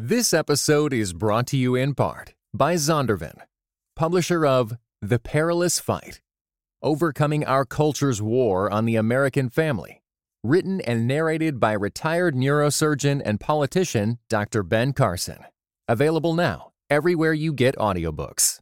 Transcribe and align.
This 0.00 0.32
episode 0.32 0.92
is 0.92 1.12
brought 1.12 1.48
to 1.48 1.56
you 1.56 1.74
in 1.74 1.92
part 1.92 2.32
by 2.54 2.76
Zondervan, 2.76 3.36
publisher 3.96 4.46
of 4.46 4.76
The 5.02 5.18
Perilous 5.18 5.80
Fight 5.80 6.20
Overcoming 6.80 7.44
Our 7.44 7.64
Culture's 7.64 8.22
War 8.22 8.70
on 8.70 8.84
the 8.84 8.94
American 8.94 9.50
Family, 9.50 10.00
written 10.44 10.80
and 10.82 11.08
narrated 11.08 11.58
by 11.58 11.72
retired 11.72 12.36
neurosurgeon 12.36 13.20
and 13.24 13.40
politician 13.40 14.20
Dr. 14.28 14.62
Ben 14.62 14.92
Carson. 14.92 15.40
Available 15.88 16.32
now 16.32 16.70
everywhere 16.88 17.32
you 17.32 17.52
get 17.52 17.74
audiobooks. 17.74 18.60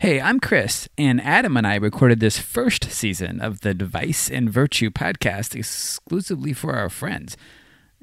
Hey, 0.00 0.20
I'm 0.20 0.38
Chris, 0.38 0.86
and 0.98 1.18
Adam 1.22 1.56
and 1.56 1.66
I 1.66 1.76
recorded 1.76 2.20
this 2.20 2.38
first 2.38 2.90
season 2.90 3.40
of 3.40 3.60
the 3.60 3.72
Device 3.72 4.30
and 4.30 4.50
Virtue 4.50 4.90
podcast 4.90 5.54
exclusively 5.54 6.52
for 6.52 6.74
our 6.74 6.90
friends. 6.90 7.38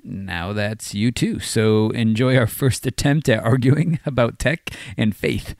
Now 0.04 0.54
that's 0.54 0.94
you 0.94 1.12
too. 1.12 1.40
So 1.40 1.90
enjoy 1.92 2.36
our 2.36 2.48
first 2.48 2.86
attempt 2.86 3.30
at 3.30 3.44
arguing 3.44 4.00
about 4.06 4.40
tech 4.40 4.70
and 4.98 5.16
faith. 5.16 5.56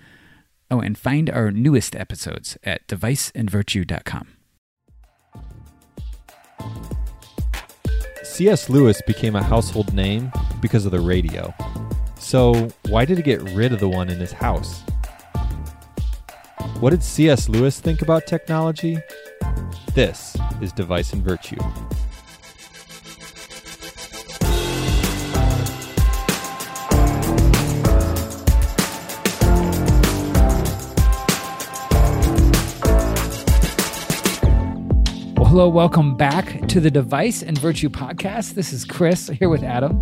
Oh, 0.70 0.80
and 0.80 0.98
find 0.98 1.30
our 1.30 1.52
newest 1.52 1.96
episodes 1.96 2.58
at 2.64 2.88
deviceandvirtue.com. 2.88 4.28
C.S. 8.24 8.70
Lewis 8.70 9.02
became 9.06 9.36
a 9.36 9.44
household 9.44 9.94
name 9.94 10.32
because 10.62 10.86
of 10.86 10.94
the 10.94 11.02
radio. 11.02 11.54
So, 12.18 12.70
why 12.88 13.04
did 13.04 13.18
he 13.18 13.24
get 13.24 13.42
rid 13.42 13.74
of 13.74 13.82
the 13.82 13.90
one 13.90 14.10
in 14.10 14.20
his 14.20 14.32
house? 14.32 14.82
What 16.80 16.92
did 16.92 17.04
C.S. 17.04 17.50
Lewis 17.50 17.80
think 17.82 18.02
about 18.02 18.26
technology? 18.26 18.98
This 19.94 20.38
is 20.62 20.72
Device 20.72 21.12
and 21.12 21.22
Virtue. 21.22 21.58
Hello, 35.52 35.68
welcome 35.68 36.16
back 36.16 36.66
to 36.70 36.80
the 36.80 36.90
Device 36.90 37.44
and 37.44 37.58
Virtue 37.58 37.90
podcast. 37.90 38.54
This 38.54 38.72
is 38.72 38.86
Chris 38.86 39.28
here 39.28 39.50
with 39.50 39.64
Adam. 39.64 40.02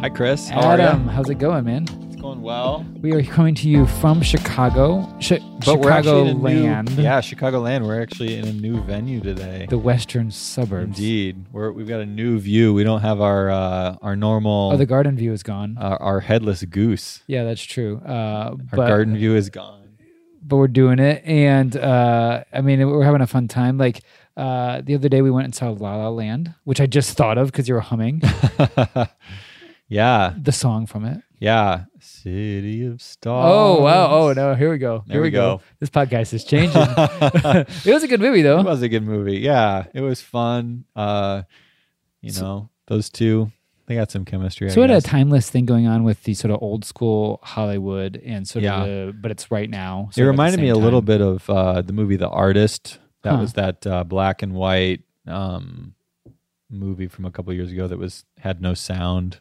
Hi, 0.00 0.08
Chris. 0.08 0.48
How 0.48 0.60
are 0.70 0.80
Adam, 0.80 1.06
how's 1.06 1.30
it 1.30 1.36
going, 1.38 1.64
man? 1.66 1.86
It's 2.08 2.16
going 2.20 2.42
well. 2.42 2.84
We 3.00 3.12
are 3.12 3.22
coming 3.22 3.54
to 3.56 3.68
you 3.68 3.86
from 3.86 4.22
Chicago, 4.22 5.02
Chi- 5.24 5.38
But 5.64 5.78
we're 5.78 5.90
actually 5.92 6.30
in 6.30 6.44
a 6.44 6.82
new, 6.82 7.02
yeah, 7.02 7.20
Chicago 7.20 7.60
land. 7.60 7.86
We're 7.86 8.02
actually 8.02 8.36
in 8.36 8.44
a 8.48 8.52
new 8.52 8.80
venue 8.82 9.20
today. 9.20 9.66
the 9.70 9.78
western 9.78 10.32
suburbs. 10.32 10.98
Indeed, 10.98 11.46
we're, 11.52 11.70
we've 11.70 11.86
got 11.88 12.00
a 12.00 12.06
new 12.06 12.40
view. 12.40 12.74
We 12.74 12.82
don't 12.82 13.02
have 13.02 13.20
our 13.20 13.50
uh, 13.50 13.96
our 14.02 14.16
normal 14.16 14.72
Oh, 14.72 14.76
the 14.76 14.86
garden 14.86 15.14
view 15.16 15.32
is 15.32 15.44
gone. 15.44 15.78
uh, 15.80 15.96
our 16.00 16.18
headless 16.18 16.64
goose. 16.64 17.22
yeah, 17.28 17.44
that's 17.44 17.62
true. 17.62 18.00
Uh, 18.04 18.10
Our 18.10 18.56
but, 18.72 18.88
garden 18.88 19.16
view 19.16 19.36
is 19.36 19.48
gone. 19.48 19.90
but 20.42 20.56
we're 20.56 20.66
doing 20.66 20.98
it, 20.98 21.22
and 21.24 21.76
uh, 21.76 22.42
I 22.52 22.60
mean, 22.62 22.84
we're 22.90 23.04
having 23.04 23.20
a 23.20 23.28
fun 23.28 23.46
time. 23.46 23.78
Like 23.78 24.00
uh, 24.36 24.80
the 24.82 24.94
other 24.94 25.08
day, 25.08 25.22
we 25.22 25.30
went 25.30 25.44
and 25.46 25.54
saw 25.54 25.70
La 25.70 25.96
La 25.96 26.08
Land, 26.08 26.54
which 26.64 26.80
I 26.80 26.86
just 26.86 27.16
thought 27.16 27.38
of 27.38 27.50
because 27.52 27.68
you 27.68 27.74
were 27.74 27.80
humming 27.80 28.22
yeah, 29.88 30.34
the 30.40 30.52
song 30.52 30.86
from 30.86 31.04
it. 31.04 31.22
yeah. 31.38 31.84
City 32.00 32.84
of 32.86 33.00
Stars. 33.02 33.50
Oh 33.52 33.82
wow! 33.82 34.08
Oh 34.10 34.32
no! 34.32 34.54
Here 34.54 34.70
we 34.70 34.78
go. 34.78 35.04
There 35.06 35.14
Here 35.16 35.20
we 35.22 35.26
we 35.28 35.30
go. 35.32 35.56
go. 35.58 35.62
This 35.80 35.90
podcast 35.90 36.32
is 36.34 36.44
changing. 36.44 36.82
it 36.86 37.92
was 37.92 38.02
a 38.02 38.08
good 38.08 38.20
movie 38.20 38.42
though. 38.42 38.58
It 38.60 38.64
was 38.64 38.82
a 38.82 38.88
good 38.88 39.02
movie. 39.04 39.38
Yeah, 39.38 39.86
it 39.92 40.00
was 40.00 40.20
fun. 40.20 40.84
Uh, 40.96 41.42
you 42.20 42.30
So- 42.30 42.42
know, 42.42 42.70
those 42.86 43.10
two, 43.10 43.50
they 43.86 43.94
got 43.96 44.10
some 44.10 44.24
chemistry. 44.24 44.70
So 44.70 44.80
I 44.82 44.84
it 44.84 44.90
had 44.90 44.98
a 45.04 45.06
timeless 45.06 45.50
thing 45.50 45.66
going 45.66 45.86
on 45.86 46.04
with 46.04 46.22
the 46.24 46.34
sort 46.34 46.52
of 46.52 46.62
old 46.62 46.84
school 46.84 47.40
Hollywood 47.42 48.20
and 48.24 48.46
sort 48.48 48.64
Yeah. 48.64 48.82
of 48.82 48.86
the, 48.86 49.12
but 49.20 49.30
it's 49.30 49.50
right 49.50 49.68
now. 49.70 50.08
It 50.10 50.14
sort 50.14 50.16
of 50.16 50.16
at 50.16 50.16
the 50.16 50.26
reminded 50.30 50.60
me 50.60 50.68
a 50.70 50.74
same 50.74 50.82
little 50.84 51.02
bit 51.02 51.20
of 51.20 51.48
uh, 51.50 51.82
the 51.82 51.92
movie 51.92 52.16
The 52.16 52.28
Artist. 52.28 52.98
That 53.22 53.34
Huh. 53.34 53.40
was 53.40 53.52
that 53.54 53.86
uh, 53.86 54.04
black 54.04 54.42
and 54.42 54.52
white 54.54 55.02
um, 55.26 55.94
movie 56.70 57.06
from 57.08 57.24
a 57.24 57.30
couple 57.30 57.52
years 57.52 57.70
ago 57.72 57.86
that 57.88 57.98
was 57.98 58.24
had 58.40 58.60
no 58.60 58.74
sound. 58.74 59.40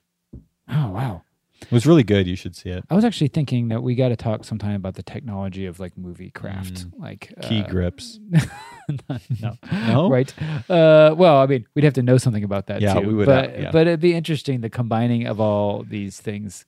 Oh 0.67 0.89
wow! 0.91 1.23
It 1.63 1.71
was 1.71 1.85
really 1.85 2.03
good. 2.03 2.27
You 2.27 2.35
should 2.35 2.55
see 2.55 2.69
it. 2.69 2.83
I 2.89 2.95
was 2.95 3.03
actually 3.03 3.27
thinking 3.29 3.67
that 3.69 3.81
we 3.83 3.95
got 3.95 4.09
to 4.09 4.15
talk 4.15 4.45
sometime 4.45 4.75
about 4.75 4.93
the 4.95 5.03
technology 5.03 5.65
of 5.65 5.79
like 5.79 5.97
movie 5.97 6.29
craft, 6.29 6.85
like 6.97 7.33
Mm. 7.37 7.49
Key 7.49 7.61
uh, 7.61 7.67
grips. 7.67 8.19
no, 9.41 9.57
No? 9.71 10.09
right? 10.09 10.33
Uh, 10.69 11.13
well, 11.17 11.37
I 11.37 11.45
mean, 11.47 11.65
we'd 11.75 11.83
have 11.83 11.93
to 11.95 12.03
know 12.03 12.17
something 12.17 12.43
about 12.43 12.67
that 12.67 12.81
Yeah, 12.81 12.93
too. 12.95 13.07
we 13.07 13.13
would 13.13 13.25
But 13.25 13.49
have- 13.51 13.59
yeah. 13.59 13.71
but 13.71 13.87
it'd 13.87 13.99
be 13.99 14.13
interesting 14.13 14.61
the 14.61 14.69
combining 14.69 15.25
of 15.27 15.39
all 15.39 15.83
these 15.83 16.19
things. 16.21 16.65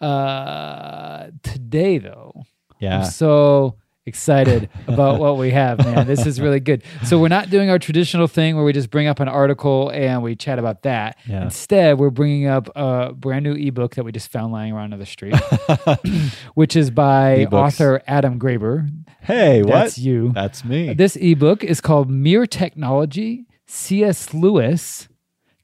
Uh, 0.00 1.30
today, 1.42 1.98
though, 1.98 2.32
I'm 2.36 2.44
Yeah. 2.80 3.02
so 3.04 3.76
excited 4.06 4.68
about 4.86 5.18
what 5.18 5.38
we 5.38 5.50
have, 5.50 5.78
man. 5.78 6.06
This 6.06 6.26
is 6.26 6.40
really 6.40 6.60
good. 6.60 6.82
So 7.04 7.18
we're 7.18 7.28
not 7.28 7.50
doing 7.50 7.70
our 7.70 7.78
traditional 7.78 8.26
thing 8.26 8.56
where 8.56 8.64
we 8.64 8.72
just 8.72 8.90
bring 8.90 9.06
up 9.06 9.20
an 9.20 9.28
article 9.28 9.90
and 9.90 10.22
we 10.22 10.36
chat 10.36 10.58
about 10.58 10.82
that. 10.82 11.16
Yeah. 11.26 11.44
Instead, 11.44 11.98
we're 11.98 12.10
bringing 12.10 12.46
up 12.46 12.68
a 12.76 13.12
brand 13.14 13.44
new 13.44 13.54
ebook 13.54 13.94
that 13.94 14.04
we 14.04 14.12
just 14.12 14.30
found 14.30 14.52
lying 14.52 14.72
around 14.72 14.92
on 14.92 14.98
the 14.98 15.06
street, 15.06 15.34
which 16.54 16.76
is 16.76 16.90
by 16.90 17.46
Ebooks. 17.46 17.52
author 17.52 18.02
Adam 18.06 18.38
Graber. 18.38 18.88
Hey, 19.20 19.62
what? 19.62 19.72
That's 19.72 19.98
you. 19.98 20.32
That's 20.34 20.64
me. 20.64 20.92
This 20.94 21.16
ebook 21.16 21.64
is 21.64 21.80
called 21.80 22.10
Mere 22.10 22.46
Technology. 22.46 23.46
C.S. 23.66 24.34
Lewis 24.34 25.08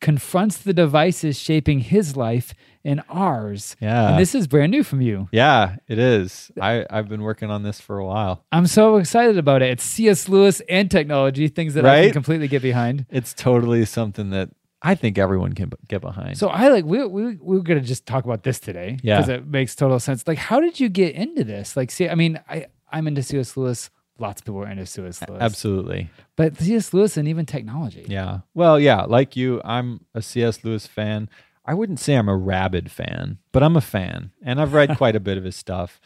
confronts 0.00 0.56
the 0.56 0.73
devices 0.73 1.39
shaping 1.39 1.81
his 1.81 2.17
life 2.17 2.55
and 2.85 3.03
ours. 3.09 3.77
Yeah. 3.81 4.11
And 4.11 4.19
this 4.19 4.35
is 4.35 4.47
brand 4.47 4.71
new 4.73 4.83
from 4.85 5.01
you. 5.01 5.29
yeah, 5.33 5.77
it 5.89 5.99
is. 5.99 6.51
I 6.61 6.87
I've 6.91 7.09
been 7.09 7.23
working 7.23 7.51
on 7.51 7.63
this 7.63 7.81
for 7.81 7.99
a 7.99 8.05
while. 8.07 8.45
I'm 8.53 8.67
so 8.67 8.97
excited 8.97 9.37
about 9.39 9.63
it. 9.63 9.71
It's 9.71 9.85
C.S. 9.85 10.29
Lewis 10.29 10.61
and 10.69 10.91
technology, 10.91 11.49
things 11.49 11.75
that 11.75 11.85
I 11.87 12.05
can 12.05 12.13
completely 12.13 12.49
get 12.49 12.63
behind. 12.63 13.07
It's 13.11 13.35
totally 13.35 13.85
something 13.85 14.31
that 14.31 14.51
I 14.83 14.95
think 14.95 15.19
everyone 15.19 15.53
can 15.53 15.71
get 15.89 16.01
behind. 16.01 16.39
So 16.39 16.49
I 16.49 16.69
like 16.69 16.85
we 16.87 17.05
we 17.07 17.27
we 17.27 17.37
we're 17.41 17.61
gonna 17.61 17.81
just 17.83 18.07
talk 18.07 18.25
about 18.25 18.43
this 18.45 18.59
today 18.59 18.99
Yeah. 19.03 19.17
because 19.19 19.29
it 19.29 19.47
makes 19.47 19.75
total 19.75 20.01
sense. 20.01 20.27
Like, 20.27 20.39
how 20.39 20.61
did 20.61 20.81
you 20.81 20.89
get 20.89 21.15
into 21.15 21.45
this? 21.45 21.77
Like, 21.77 21.91
see, 21.91 22.09
I 22.09 22.15
mean, 22.15 22.41
I 22.49 22.67
I'm 22.91 23.07
into 23.07 23.23
C.S. 23.23 23.57
Lewis. 23.57 23.91
Lots 24.19 24.41
of 24.43 24.45
people 24.45 24.61
are 24.62 24.69
into 24.69 24.85
C.S. 24.85 25.23
Lewis, 25.27 25.41
Absolutely. 25.41 26.11
but 26.37 26.55
C.S. 26.59 26.93
Lewis 26.93 27.17
and 27.17 27.27
even 27.27 27.47
technology. 27.47 28.05
Yeah. 28.07 28.41
Well, 28.53 28.79
yeah, 28.79 29.05
like 29.05 29.35
you, 29.35 29.62
I'm 29.65 30.05
a 30.15 30.21
C.S. 30.21 30.62
Lewis 30.62 30.87
fan. 30.87 31.31
I 31.70 31.75
wouldn't 31.75 32.00
say 32.00 32.16
I'm 32.16 32.28
a 32.28 32.36
rabid 32.36 32.91
fan, 32.91 33.38
but 33.53 33.62
I'm 33.62 33.76
a 33.76 33.81
fan, 33.81 34.32
and 34.42 34.60
I've 34.60 34.72
read 34.72 34.97
quite 34.97 35.14
a 35.14 35.20
bit 35.20 35.38
of 35.38 35.44
his 35.44 35.54
stuff. 35.54 36.00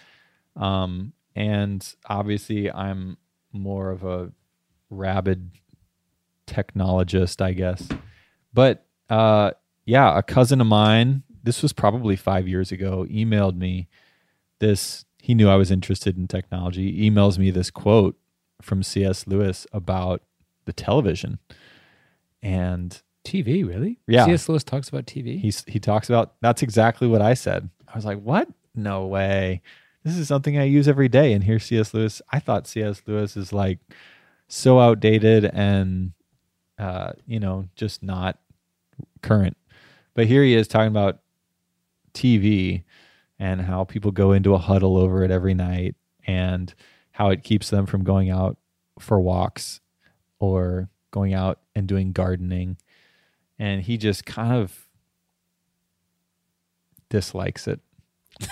Um, 0.56 1.14
and 1.34 1.82
obviously, 2.04 2.70
I'm 2.70 3.16
more 3.50 3.91
of 3.91 4.04
a 4.04 4.30
rabid 4.91 5.52
technologist, 6.47 7.41
I 7.41 7.54
guess. 7.54 7.88
But 8.52 8.84
uh, 9.08 9.52
yeah, 9.86 10.19
a 10.19 10.22
cousin 10.22 10.60
of 10.60 10.66
mine, 10.66 11.22
this 11.42 11.62
was 11.62 11.72
probably 11.72 12.14
five 12.14 12.46
years 12.46 12.70
ago, 12.70 13.06
emailed 13.10 13.56
me 13.56 13.88
this. 14.58 15.06
He 15.22 15.34
knew 15.34 15.48
I 15.48 15.56
was 15.56 15.70
interested 15.70 16.19
in 16.19 16.28
technology. 16.28 17.10
Emails 17.10 17.38
me 17.38 17.50
this 17.50 17.70
quote 17.70 18.19
from 18.60 18.82
C.S. 18.82 19.26
Lewis 19.26 19.66
about 19.72 20.20
the 20.66 20.75
television. 20.75 21.38
And 22.42 23.00
TV, 23.25 23.67
really? 23.67 23.99
Yeah. 24.07 24.27
C.S. 24.27 24.49
Lewis 24.49 24.65
talks 24.65 24.89
about 24.89 25.07
TV. 25.07 25.41
he's 25.41 25.65
he 25.67 25.79
talks 25.79 26.09
about 26.09 26.35
that's 26.41 26.62
exactly 26.62 27.09
what 27.09 27.23
I 27.23 27.35
said. 27.35 27.69
I 27.89 27.97
was 27.97 28.05
like, 28.05 28.21
"What? 28.21 28.49
No 28.75 29.07
way. 29.07 29.62
This 30.03 30.17
is 30.17 30.29
something 30.29 30.59
I 30.59 30.65
use 30.65 30.89
every 30.89 31.09
day." 31.09 31.33
And 31.33 31.43
here's 31.43 31.65
C.S. 31.65 31.95
Lewis. 31.95 32.21
I 32.31 32.39
thought 32.39 32.67
C.S. 32.67 33.03
Lewis 33.07 33.37
is 33.37 33.53
like 33.53 33.79
so 34.49 34.79
outdated 34.79 35.45
and 35.47 36.12
uh, 36.79 37.12
you 37.27 37.41
know, 37.41 37.69
just 37.77 38.03
not 38.03 38.39
current. 39.23 39.56
But 40.15 40.27
here 40.27 40.43
he 40.43 40.55
is 40.55 40.69
talking 40.69 40.89
about 40.89 41.20
TV 42.12 42.85
and 43.38 43.61
how 43.61 43.85
people 43.85 44.11
go 44.11 44.32
into 44.32 44.55
a 44.55 44.59
huddle 44.59 44.97
over 44.97 45.25
it 45.25 45.31
every 45.31 45.55
night 45.55 45.97
and 46.27 46.73
how 47.12 47.31
it 47.31 47.43
keeps 47.43 47.70
them 47.70 47.87
from 47.87 48.05
going 48.05 48.31
out 48.31 48.56
for 48.99 49.20
walks 49.20 49.81
or 50.38 50.88
going 51.11 51.35
out 51.35 51.61
and 51.75 51.87
doing 51.87 52.12
gardening. 52.12 52.77
And 53.59 53.83
he 53.83 53.97
just 53.97 54.25
kind 54.25 54.53
of 54.53 54.89
dislikes 57.09 57.69
it. 57.69 57.81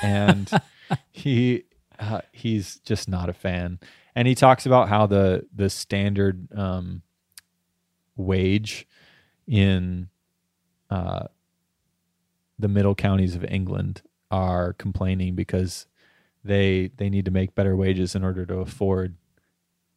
And 0.02 0.50
he 1.10 1.64
uh, 1.98 2.20
he's 2.32 2.76
just 2.80 3.08
not 3.08 3.28
a 3.28 3.32
fan. 3.32 3.78
And 4.14 4.28
he 4.28 4.34
talks 4.34 4.66
about 4.66 4.88
how 4.88 5.06
the 5.06 5.46
the 5.54 5.70
standard 5.70 6.48
um, 6.54 7.02
wage 8.16 8.86
in 9.46 10.08
uh, 10.90 11.26
the 12.58 12.68
middle 12.68 12.94
counties 12.94 13.34
of 13.34 13.44
England 13.44 14.02
are 14.30 14.72
complaining 14.74 15.34
because 15.34 15.86
they 16.44 16.90
they 16.96 17.08
need 17.08 17.24
to 17.24 17.30
make 17.30 17.54
better 17.54 17.76
wages 17.76 18.14
in 18.14 18.24
order 18.24 18.44
to 18.46 18.58
afford 18.58 19.16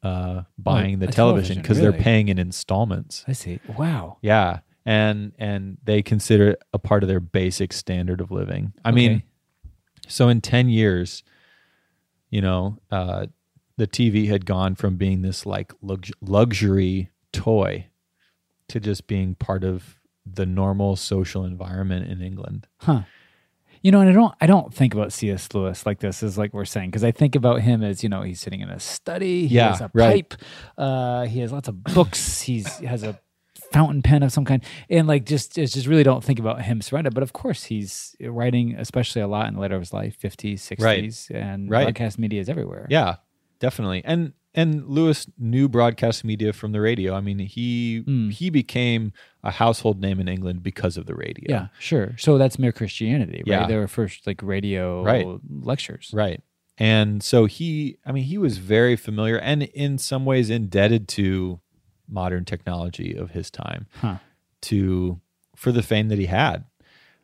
uh, 0.04 0.44
buying 0.57 1.00
the 1.00 1.07
television 1.07 1.56
television, 1.56 1.62
because 1.62 1.80
really? 1.80 1.92
they're 1.92 2.02
paying 2.02 2.30
in 2.30 2.38
installments. 2.38 3.25
I 3.28 3.34
see. 3.34 3.60
Wow. 3.68 4.18
Yeah, 4.22 4.60
and 4.85 5.31
and 5.39 5.77
they 5.83 6.01
consider 6.01 6.49
it 6.51 6.61
a 6.73 6.79
part 6.79 7.03
of 7.03 7.09
their 7.09 7.19
basic 7.19 7.73
standard 7.73 8.21
of 8.21 8.31
living. 8.31 8.73
I 8.83 8.91
mean, 8.91 9.23
so 10.07 10.29
in 10.29 10.41
10 10.41 10.69
years, 10.69 11.23
you 12.29 12.41
know, 12.41 12.77
uh, 12.91 13.25
the 13.77 13.87
TV 13.87 14.27
had 14.27 14.45
gone 14.45 14.75
from 14.75 14.95
being 14.97 15.21
this 15.21 15.45
like 15.45 15.73
lux- 15.81 16.11
luxury 16.21 17.09
toy 17.33 17.87
to 18.69 18.79
just 18.79 19.07
being 19.07 19.35
part 19.35 19.63
of 19.63 19.97
the 20.25 20.45
normal 20.45 20.95
social 20.95 21.45
environment 21.45 22.09
in 22.09 22.21
England. 22.21 22.67
Huh. 22.81 23.01
You 23.81 23.91
know, 23.91 23.99
and 24.01 24.09
I 24.09 24.13
don't 24.13 24.33
I 24.41 24.47
don't 24.47 24.73
think 24.73 24.95
about 24.95 25.13
C.S. 25.13 25.53
Lewis 25.53 25.85
like 25.85 25.99
this 25.99 26.23
as 26.23 26.37
like 26.39 26.53
we're 26.53 26.65
saying 26.65 26.89
because 26.89 27.03
I 27.03 27.11
think 27.11 27.35
about 27.35 27.61
him 27.61 27.83
as 27.83 28.01
you 28.01 28.09
know 28.09 28.23
he's 28.23 28.39
sitting 28.39 28.61
in 28.61 28.69
a 28.69 28.79
study. 28.79 29.45
He 29.47 29.55
Yeah, 29.55 29.71
has 29.71 29.81
a 29.81 29.91
right. 29.93 30.27
pipe. 30.29 30.41
Uh, 30.75 31.25
he 31.25 31.41
has 31.41 31.51
lots 31.51 31.67
of 31.67 31.83
books. 31.83 32.41
He's 32.41 32.77
he 32.79 32.87
has 32.87 33.03
a 33.03 33.19
fountain 33.75 34.01
pen 34.01 34.24
of 34.24 34.31
some 34.31 34.45
kind, 34.45 34.63
and 34.89 35.07
like 35.07 35.24
just 35.25 35.56
just 35.56 35.88
really 35.92 36.04
don't 36.04 36.24
think 36.24 36.39
about 36.39 36.62
him 36.69 36.81
surrounded. 36.81 37.13
But 37.13 37.24
of 37.24 37.31
course, 37.33 37.62
he's 37.66 38.16
writing 38.22 38.75
especially 38.86 39.22
a 39.22 39.27
lot 39.27 39.48
in 39.48 39.54
the 39.56 39.60
later 39.60 39.75
of 39.75 39.81
his 39.81 39.94
life, 39.94 40.16
fifties, 40.18 40.62
sixties, 40.72 41.30
and 41.33 41.69
Right. 41.69 41.83
broadcast 41.86 42.18
media 42.18 42.39
is 42.42 42.50
everywhere. 42.50 42.88
Yeah, 42.89 43.16
definitely. 43.60 44.01
And 44.06 44.33
and 44.57 44.88
Lewis 44.88 45.27
knew 45.38 45.68
broadcast 45.68 46.24
media 46.24 46.54
from 46.54 46.72
the 46.72 46.80
radio. 46.80 47.13
I 47.13 47.22
mean, 47.27 47.39
he 47.39 48.04
Mm. 48.07 48.31
he 48.31 48.50
became 48.50 49.12
a 49.44 49.51
household 49.51 50.00
name 50.00 50.19
in 50.24 50.28
England 50.30 50.63
because 50.63 50.95
of 51.00 51.06
the 51.07 51.16
radio. 51.25 51.45
Yeah, 51.50 51.68
sure. 51.78 52.16
So 52.18 52.38
that's 52.38 52.57
mere 52.57 52.71
Christianity, 52.71 53.39
right? 53.45 53.62
Yeah. 53.62 53.68
They 53.68 53.75
were 53.75 53.89
first 53.89 54.25
like 54.25 54.42
radio 54.42 55.04
Right. 55.04 55.25
lectures. 55.50 56.10
Right. 56.13 56.39
And 56.78 57.21
so 57.24 57.45
he, 57.45 57.98
I 58.06 58.12
mean, 58.13 58.24
he 58.25 58.38
was 58.38 58.57
very 58.57 58.95
familiar 58.95 59.38
and 59.38 59.63
in 59.63 59.98
some 59.98 60.24
ways 60.25 60.50
indebted 60.50 61.07
to 61.19 61.60
modern 62.07 62.46
technology 62.46 63.16
of 63.16 63.31
his 63.31 63.50
time 63.52 63.88
Huh. 64.02 64.18
to 64.63 65.19
for 65.56 65.72
the 65.72 65.84
fame 65.84 66.10
that 66.10 66.19
he 66.19 66.25
had. 66.25 66.66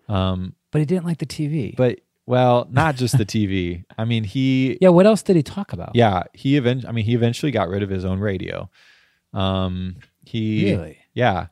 Um, 0.07 0.56
But 0.72 0.80
he 0.80 0.86
didn't 0.86 1.06
like 1.06 1.18
the 1.19 1.25
TV. 1.25 1.75
but 1.75 2.00
well, 2.28 2.68
not 2.72 2.95
just 2.95 3.18
the 3.18 3.25
TV. 3.25 3.83
I 3.98 4.06
mean, 4.06 4.24
he 4.24 4.78
yeah, 4.81 4.89
what 4.89 5.06
else 5.06 5.22
did 5.24 5.36
he 5.36 5.44
talk 5.44 5.74
about? 5.74 5.92
yeah, 5.95 6.24
he 6.33 6.56
event 6.57 6.86
I 6.88 6.92
mean, 6.92 7.06
he 7.06 7.13
eventually 7.16 7.51
got 7.51 7.68
rid 7.69 7.83
of 7.83 7.89
his 7.89 8.06
own 8.06 8.19
radio. 8.19 8.69
Um, 9.33 9.98
he 10.25 10.72
Really? 10.72 10.98
yeah. 11.13 11.48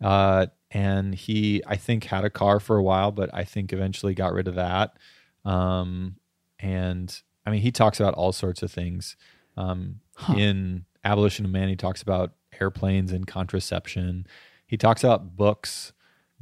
Uh, 0.00 0.46
and 0.70 1.14
he, 1.14 1.62
I 1.66 1.76
think, 1.76 2.04
had 2.04 2.24
a 2.24 2.30
car 2.30 2.60
for 2.60 2.76
a 2.76 2.82
while, 2.82 3.10
but 3.10 3.28
I 3.34 3.44
think 3.44 3.72
eventually 3.72 4.14
got 4.14 4.32
rid 4.32 4.46
of 4.48 4.54
that. 4.54 4.96
Um, 5.44 6.16
and 6.58 7.14
I 7.44 7.50
mean, 7.50 7.60
he 7.62 7.72
talks 7.72 7.98
about 8.00 8.14
all 8.14 8.32
sorts 8.32 8.62
of 8.62 8.70
things. 8.70 9.16
Um, 9.56 10.00
Huh. 10.16 10.34
In 10.36 10.84
Abolition 11.02 11.46
of 11.46 11.50
Man, 11.50 11.70
he 11.70 11.76
talks 11.76 12.02
about 12.02 12.32
airplanes 12.60 13.12
and 13.12 13.26
contraception. 13.26 14.26
He 14.66 14.76
talks 14.76 15.02
about 15.02 15.36
books 15.36 15.92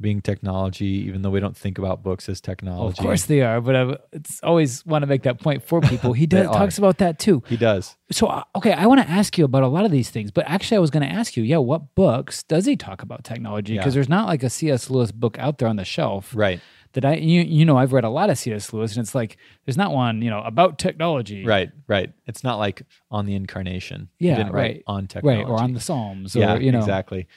being 0.01 0.21
technology, 0.21 0.85
even 0.85 1.21
though 1.21 1.29
we 1.29 1.39
don't 1.39 1.57
think 1.57 1.77
about 1.77 2.01
books 2.03 2.29
as 2.29 2.39
technology. 2.39 2.99
of 2.99 3.05
course 3.05 3.25
they 3.25 3.41
are, 3.41 3.59
but 3.59 3.75
I 3.75 3.97
it's 4.13 4.39
always 4.41 4.85
want 4.85 5.03
to 5.03 5.07
make 5.07 5.23
that 5.23 5.41
point 5.41 5.63
for 5.63 5.81
people. 5.81 6.13
He 6.13 6.25
does, 6.27 6.47
talks 6.47 6.77
about 6.77 6.99
that 6.99 7.19
too. 7.19 7.43
he 7.47 7.57
does. 7.57 7.97
So, 8.11 8.27
uh, 8.27 8.43
okay, 8.55 8.71
I 8.71 8.85
want 8.85 9.01
to 9.01 9.09
ask 9.09 9.37
you 9.37 9.45
about 9.45 9.63
a 9.63 9.67
lot 9.67 9.85
of 9.85 9.91
these 9.91 10.09
things, 10.09 10.31
but 10.31 10.45
actually, 10.47 10.77
I 10.77 10.79
was 10.79 10.89
going 10.89 11.07
to 11.07 11.13
ask 11.13 11.35
you, 11.35 11.43
yeah, 11.43 11.57
what 11.57 11.95
books 11.95 12.43
does 12.43 12.65
he 12.65 12.77
talk 12.77 13.01
about 13.03 13.23
technology? 13.23 13.73
Yeah. 13.73 13.81
Because 13.81 13.93
there's 13.93 14.09
not 14.09 14.27
like 14.27 14.41
a 14.41 14.49
C.S. 14.49 14.89
Lewis 14.89 15.11
book 15.11 15.37
out 15.37 15.57
there 15.57 15.67
on 15.67 15.75
the 15.75 15.85
shelf 15.85 16.33
Right. 16.33 16.61
That 16.93 17.05
I, 17.05 17.15
you, 17.15 17.41
you 17.41 17.65
know, 17.65 17.77
I've 17.77 17.93
read 17.93 18.03
a 18.03 18.09
lot 18.09 18.29
of 18.29 18.37
C.S. 18.37 18.73
Lewis, 18.73 18.95
and 18.95 19.03
it's 19.03 19.13
like 19.13 19.37
there's 19.65 19.77
not 19.77 19.91
one, 19.91 20.21
you 20.21 20.29
know, 20.29 20.41
about 20.41 20.79
technology, 20.79 21.45
Right. 21.45 21.71
Right. 21.87 22.11
It's 22.25 22.43
not 22.43 22.57
like 22.57 22.81
on 23.11 23.25
the 23.25 23.35
incarnation. 23.35 24.09
Yeah, 24.19 24.35
didn't 24.35 24.53
write 24.53 24.61
right. 24.61 24.83
on 24.87 25.07
technology. 25.07 25.43
right, 25.43 25.49
or 25.49 25.61
on 25.61 25.73
the 25.73 25.79
Psalms, 25.79 26.35
or 26.35 26.39
yeah, 26.39 26.55
you 26.55 26.71
know, 26.71 26.79
exactly. 26.79 27.27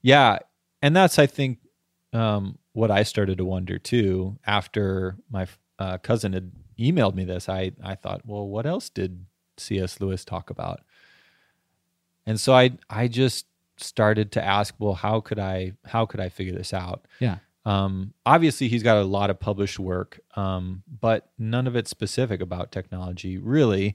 Yeah, 0.00 0.38
and 0.80 0.96
that's 0.96 1.18
I 1.18 1.26
think 1.26 1.58
um, 2.12 2.58
what 2.72 2.90
I 2.90 3.02
started 3.02 3.38
to 3.38 3.44
wonder 3.44 3.78
too 3.78 4.38
after 4.46 5.16
my 5.30 5.46
uh, 5.78 5.98
cousin 5.98 6.32
had 6.32 6.52
emailed 6.78 7.14
me 7.14 7.24
this. 7.24 7.48
I 7.48 7.72
I 7.82 7.94
thought, 7.94 8.22
well, 8.24 8.46
what 8.46 8.66
else 8.66 8.88
did 8.88 9.26
C.S. 9.58 10.00
Lewis 10.00 10.24
talk 10.24 10.50
about? 10.50 10.80
And 12.26 12.40
so 12.40 12.54
I 12.54 12.72
I 12.88 13.08
just 13.08 13.46
started 13.76 14.32
to 14.32 14.44
ask, 14.44 14.74
well, 14.78 14.94
how 14.94 15.20
could 15.20 15.38
I 15.38 15.72
how 15.84 16.06
could 16.06 16.20
I 16.20 16.28
figure 16.28 16.54
this 16.54 16.72
out? 16.72 17.06
yeah, 17.20 17.38
Um, 17.64 18.12
obviously, 18.26 18.68
he's 18.68 18.82
got 18.82 18.96
a 18.96 19.04
lot 19.04 19.30
of 19.30 19.38
published 19.38 19.78
work, 19.78 20.20
um, 20.36 20.82
but 21.00 21.30
none 21.38 21.66
of 21.66 21.76
it's 21.76 21.90
specific 21.90 22.40
about 22.40 22.72
technology, 22.72 23.38
really. 23.38 23.94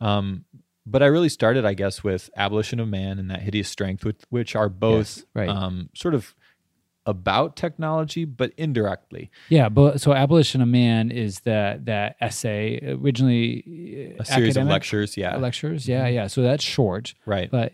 Um, 0.00 0.44
but 0.84 1.02
I 1.02 1.06
really 1.06 1.30
started, 1.30 1.64
I 1.64 1.74
guess, 1.74 2.04
with 2.04 2.30
Abolition 2.36 2.78
of 2.78 2.88
Man 2.88 3.18
and 3.18 3.30
That 3.30 3.42
Hideous 3.42 3.68
Strength, 3.68 4.04
which, 4.04 4.20
which 4.28 4.54
are 4.54 4.68
both 4.68 5.16
Yes, 5.16 5.24
right. 5.34 5.48
um, 5.48 5.88
sort 5.94 6.14
of 6.14 6.34
about 7.06 7.56
technology, 7.56 8.24
but 8.24 8.52
indirectly. 8.56 9.30
yeah. 9.48 9.68
But 9.68 10.00
so, 10.00 10.12
Abolition 10.12 10.60
of 10.60 10.68
Man 10.68 11.10
is 11.10 11.40
that 11.40 11.86
that 11.86 12.16
essay 12.20 12.80
originally 12.82 14.14
A 14.18 14.24
series 14.24 14.56
of 14.56 14.66
lectures, 14.66 15.16
yeah, 15.16 15.36
lectures, 15.36 15.88
yeah, 15.88 16.06
yeah. 16.08 16.26
So 16.26 16.42
that's 16.42 16.64
short, 16.64 17.14
right, 17.24 17.50
but 17.50 17.72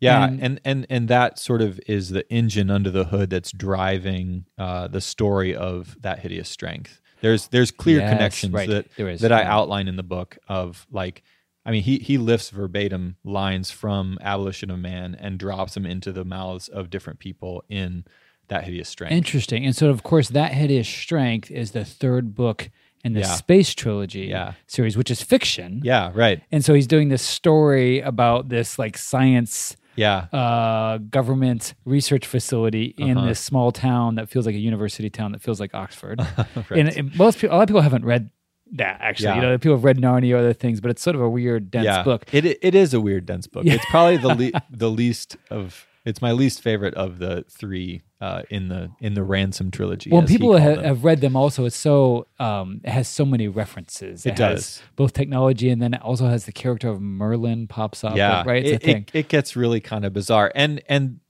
yeah, 0.00 0.24
and- 0.26 0.40
and, 0.42 0.60
and 0.64 0.86
and 0.90 1.08
that 1.08 1.38
sort 1.38 1.62
of 1.62 1.78
is 1.86 2.08
the 2.10 2.28
engine 2.32 2.70
under 2.70 2.90
the 2.90 3.04
hood 3.04 3.30
that's 3.30 3.52
driving 3.52 4.46
uh, 4.58 4.88
the 4.88 5.00
story 5.00 5.54
of 5.54 5.96
That 6.00 6.18
Hideous 6.20 6.48
Strength. 6.48 7.00
There's 7.20 7.48
there's 7.48 7.70
clear 7.70 7.98
Yes, 8.00 8.12
connections 8.12 8.52
right. 8.54 8.68
that 8.68 8.86
There 8.96 9.08
is, 9.08 9.20
that 9.20 9.30
I 9.32 9.42
outline 9.44 9.88
in 9.88 9.96
the 9.96 10.02
book 10.02 10.38
of 10.48 10.86
like 10.90 11.22
I 11.66 11.70
mean 11.70 11.82
he 11.82 11.98
he 11.98 12.16
lifts 12.16 12.48
verbatim 12.50 13.16
lines 13.24 13.70
from 13.70 14.16
Abolition 14.22 14.70
of 14.70 14.78
Man 14.78 15.14
and 15.20 15.38
drops 15.38 15.74
them 15.74 15.84
into 15.84 16.12
the 16.12 16.24
mouths 16.24 16.68
of 16.68 16.88
different 16.88 17.18
people 17.18 17.62
in 17.68 18.04
that 18.48 18.64
hideous 18.64 18.88
strength. 18.88 19.12
Interesting. 19.12 19.64
And 19.64 19.76
so, 19.76 19.90
of 19.90 20.02
course, 20.02 20.30
that 20.30 20.52
hideous 20.54 20.88
strength 20.88 21.50
is 21.52 21.70
the 21.72 21.84
third 21.84 22.34
book 22.34 22.70
in 23.04 23.12
the 23.12 23.20
Yeah. 23.20 23.26
space 23.36 23.74
trilogy 23.74 24.22
Yeah. 24.26 24.54
series, 24.66 24.96
which 24.96 25.10
is 25.10 25.22
fiction. 25.22 25.82
yeah, 25.84 26.10
right. 26.14 26.42
And 26.50 26.64
so 26.64 26.74
he's 26.74 26.86
doing 26.88 27.10
this 27.10 27.22
story 27.22 28.00
about 28.00 28.48
this 28.48 28.78
like 28.78 28.98
science 28.98 29.76
Yeah. 30.00 30.26
uh, 30.32 30.98
government 30.98 31.74
research 31.84 32.26
facility 32.26 32.94
in 32.98 33.16
Uh-huh. 33.16 33.28
this 33.28 33.40
small 33.40 33.70
town 33.72 34.14
that 34.16 34.28
feels 34.28 34.46
like 34.46 34.54
a 34.54 34.58
university 34.72 35.10
town 35.10 35.32
that 35.32 35.42
feels 35.42 35.60
like 35.60 35.72
Oxford. 35.74 36.18
right. 36.38 36.80
and, 36.80 36.88
and 36.98 37.16
most 37.16 37.38
people, 37.38 37.54
a 37.54 37.58
lot 37.58 37.62
of 37.64 37.68
people 37.68 37.82
haven't 37.82 38.04
read 38.04 38.30
that 38.72 38.98
actually. 39.00 39.26
Yeah. 39.30 39.34
You 39.36 39.42
know, 39.42 39.58
people 39.58 39.76
have 39.78 39.84
read 39.84 39.98
Narnia 39.98 40.34
or 40.34 40.38
other 40.38 40.52
things, 40.52 40.80
but 40.80 40.90
it's 40.92 41.02
sort 41.02 41.16
of 41.16 41.22
a 41.22 41.28
weird, 41.28 41.70
dense 41.70 41.84
yeah. 41.86 42.02
book. 42.04 42.24
It 42.32 42.44
it 42.62 42.74
is 42.74 42.94
a 42.94 43.00
weird 43.00 43.26
dense 43.26 43.46
book. 43.48 43.64
It's 43.66 43.84
probably 43.90 44.16
the 44.16 44.34
le- 44.52 44.62
the 44.70 44.90
least 44.90 45.36
of 45.50 45.86
it's 46.10 46.20
my 46.20 46.32
least 46.32 46.60
favorite 46.60 46.94
of 46.94 47.18
the 47.18 47.44
three 47.48 48.02
uh, 48.20 48.42
in 48.50 48.68
the 48.68 48.90
in 49.00 49.14
the 49.14 49.22
ransom 49.22 49.70
trilogy. 49.70 50.10
Well, 50.10 50.26
people 50.26 50.56
have, 50.56 50.82
have 50.82 51.04
read 51.04 51.20
them 51.20 51.36
also. 51.36 51.64
It's 51.64 51.76
so 51.76 52.26
um, 52.38 52.80
it 52.84 52.90
has 52.90 53.08
so 53.08 53.24
many 53.24 53.48
references. 53.48 54.26
It 54.26 54.38
has 54.38 54.38
does. 54.38 54.82
both 54.96 55.12
technology 55.12 55.70
and 55.70 55.80
then 55.80 55.94
it 55.94 56.02
also 56.02 56.26
has 56.26 56.44
the 56.44 56.52
character 56.52 56.88
of 56.88 57.00
Merlin 57.00 57.68
pops 57.68 58.04
up. 58.04 58.16
yeah, 58.16 58.42
right. 58.44 58.64
It. 58.64 58.84
It, 58.86 59.10
it 59.14 59.28
gets 59.28 59.56
really 59.56 59.80
kind 59.80 60.04
of 60.04 60.12
bizarre, 60.12 60.50
and 60.54 60.82
and 60.88 61.20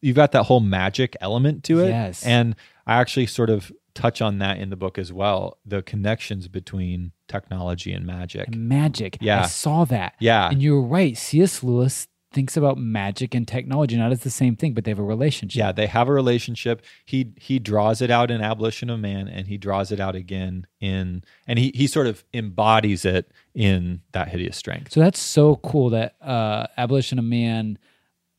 you've 0.00 0.16
got 0.16 0.32
that 0.32 0.44
whole 0.44 0.60
magic 0.60 1.16
element 1.20 1.64
to 1.64 1.80
it. 1.80 1.88
Yes. 1.88 2.24
and 2.24 2.54
I 2.86 3.00
actually 3.00 3.26
sort 3.26 3.50
of 3.50 3.70
touch 3.94 4.22
on 4.22 4.38
that 4.38 4.58
in 4.58 4.70
the 4.70 4.76
book 4.76 4.96
as 4.96 5.12
well. 5.12 5.58
The 5.66 5.82
connections 5.82 6.48
between 6.48 7.12
technology 7.26 7.92
and 7.92 8.06
magic. 8.06 8.48
And 8.48 8.68
magic. 8.68 9.18
Yeah. 9.20 9.42
I 9.42 9.46
saw 9.46 9.84
that. 9.86 10.14
Yeah, 10.20 10.48
And 10.48 10.62
you're 10.62 10.80
right. 10.80 11.16
C.S. 11.16 11.62
Lewis 11.62 12.06
thinks 12.38 12.56
about 12.56 12.78
magic 12.78 13.34
and 13.34 13.48
technology 13.48 13.96
not 13.96 14.12
as 14.12 14.20
the 14.20 14.30
same 14.30 14.54
thing, 14.54 14.72
but 14.72 14.84
they 14.84 14.92
have 14.92 14.98
a 15.00 15.02
relationship. 15.02 15.58
yeah, 15.58 15.72
they 15.72 15.86
have 15.88 16.06
a 16.08 16.12
relationship. 16.12 16.82
He 17.04 17.32
he 17.36 17.58
draws 17.58 18.00
it 18.00 18.10
out 18.12 18.30
in 18.30 18.40
Abolition 18.40 18.90
of 18.90 19.00
Man, 19.00 19.26
and 19.26 19.48
he 19.48 19.56
draws 19.58 19.90
it 19.90 19.98
out 19.98 20.14
again 20.14 20.66
in, 20.80 21.24
and 21.48 21.58
he 21.58 21.72
he 21.74 21.88
sort 21.88 22.06
of 22.06 22.22
embodies 22.32 23.04
it 23.04 23.32
in 23.56 24.02
that 24.12 24.28
hideous 24.28 24.56
strength. 24.56 24.92
So 24.92 25.00
that's 25.00 25.18
so 25.18 25.56
cool 25.56 25.90
that 25.90 26.14
uh, 26.22 26.68
Abolition 26.76 27.18
of 27.18 27.24
Man, 27.24 27.76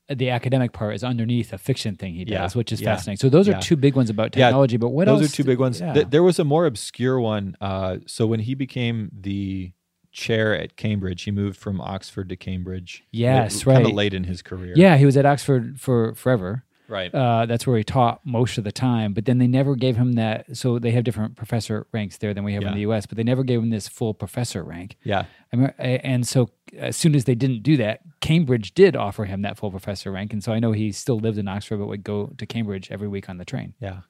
the 0.07 0.29
academic 0.29 0.71
part, 0.71 0.95
is 0.95 1.03
underneath 1.03 1.51
a 1.51 1.57
fiction 1.57 1.95
thing 1.97 2.13
he 2.13 2.23
does, 2.23 2.53
Yeah. 2.55 2.57
which 2.57 2.71
is 2.71 2.79
Yeah. 2.79 2.95
fascinating. 2.95 3.19
So 3.19 3.27
those 3.27 3.49
Yeah. 3.49 3.57
are 3.57 3.61
two 3.61 3.75
big 3.75 3.95
ones 3.97 4.09
about 4.09 4.33
Yeah. 4.33 4.45
technology. 4.47 4.77
But 4.77 4.89
what 4.91 5.07
Those 5.07 5.13
else? 5.13 5.21
Those 5.23 5.33
are 5.33 5.35
two 5.35 5.43
big 5.43 5.59
ones. 5.59 5.81
Yeah. 5.81 5.93
Th- 5.93 6.07
there 6.09 6.23
was 6.23 6.39
a 6.39 6.45
more 6.45 6.65
obscure 6.65 7.19
one. 7.19 7.57
Uh, 7.59 7.97
so 8.07 8.25
when 8.25 8.39
he 8.39 8.55
became 8.55 9.11
the 9.13 9.73
chair 10.11 10.57
at 10.59 10.75
Cambridge, 10.75 11.23
he 11.23 11.31
moved 11.31 11.57
from 11.57 11.79
Oxford 11.81 12.29
to 12.29 12.35
Cambridge. 12.35 13.03
Yes, 13.11 13.63
Kind 13.63 13.79
of 13.79 13.85
right. 13.85 13.93
late 13.95 14.13
in 14.13 14.23
his 14.25 14.41
career. 14.41 14.73
yeah, 14.75 14.97
he 14.97 15.05
was 15.05 15.15
at 15.17 15.25
Oxford 15.25 15.79
for 15.79 16.13
forever. 16.15 16.63
right. 16.87 17.13
Uh, 17.13 17.45
that's 17.45 17.67
where 17.67 17.77
he 17.77 17.83
taught 17.83 18.19
most 18.25 18.57
of 18.57 18.63
the 18.63 18.71
time. 18.71 19.13
But 19.13 19.25
then 19.25 19.37
they 19.37 19.45
never 19.47 19.75
gave 19.75 19.95
him 19.97 20.13
that. 20.13 20.57
So 20.57 20.79
they 20.79 20.91
have 20.91 21.03
different 21.03 21.35
professor 21.35 21.85
ranks 21.91 22.17
there 22.17 22.33
than 22.33 22.43
we 22.43 22.53
have 22.55 22.63
in 22.63 22.73
the 22.73 22.81
U.S. 22.81 23.05
But 23.05 23.17
they 23.17 23.23
never 23.23 23.43
gave 23.43 23.59
him 23.59 23.69
this 23.69 23.87
full 23.87 24.13
professor 24.15 24.63
rank. 24.63 24.97
yeah, 25.03 25.25
I 25.53 25.55
mean, 25.55 25.67
and 25.77 26.27
so 26.27 26.49
as 26.77 26.95
soon 26.97 27.13
as 27.15 27.25
they 27.25 27.35
didn't 27.35 27.61
do 27.63 27.77
that, 27.77 28.01
Cambridge 28.21 28.73
did 28.73 28.95
offer 28.95 29.25
him 29.25 29.43
that 29.43 29.57
full 29.57 29.69
professor 29.71 30.11
rank. 30.11 30.33
And 30.33 30.43
so 30.43 30.51
I 30.51 30.59
know 30.59 30.71
he 30.71 30.91
still 30.91 31.19
lived 31.19 31.37
in 31.37 31.47
Oxford, 31.47 31.77
but 31.77 31.87
would 31.87 32.03
go 32.03 32.33
to 32.37 32.45
Cambridge 32.47 32.89
every 32.91 33.07
week 33.07 33.29
on 33.29 33.37
the 33.37 33.45
train. 33.45 33.73
yeah. 33.79 34.01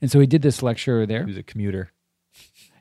And 0.00 0.10
so 0.12 0.20
he 0.20 0.26
did 0.28 0.42
this 0.42 0.62
lecture 0.62 1.06
there. 1.06 1.22
He 1.24 1.26
was 1.30 1.36
a 1.38 1.42
commuter. 1.42 1.90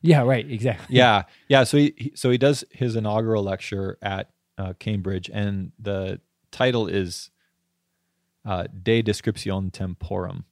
Yeah, 0.08 0.22
right, 0.24 0.50
exactly. 0.50 0.96
yeah, 0.96 1.24
yeah. 1.50 1.66
So 1.66 1.78
he, 1.78 1.94
he 1.98 2.12
so 2.16 2.30
he 2.30 2.38
does 2.38 2.64
his 2.72 2.96
inaugural 2.96 3.44
lecture 3.44 3.98
at 4.02 4.30
uh, 4.58 4.74
Cambridge, 4.80 5.30
and 5.34 5.74
the 5.78 6.22
title 6.50 6.88
is 6.88 7.30
uh, 8.46 8.68
De 8.84 9.04
Descriptione 9.04 9.70
Temporum, 9.70 10.46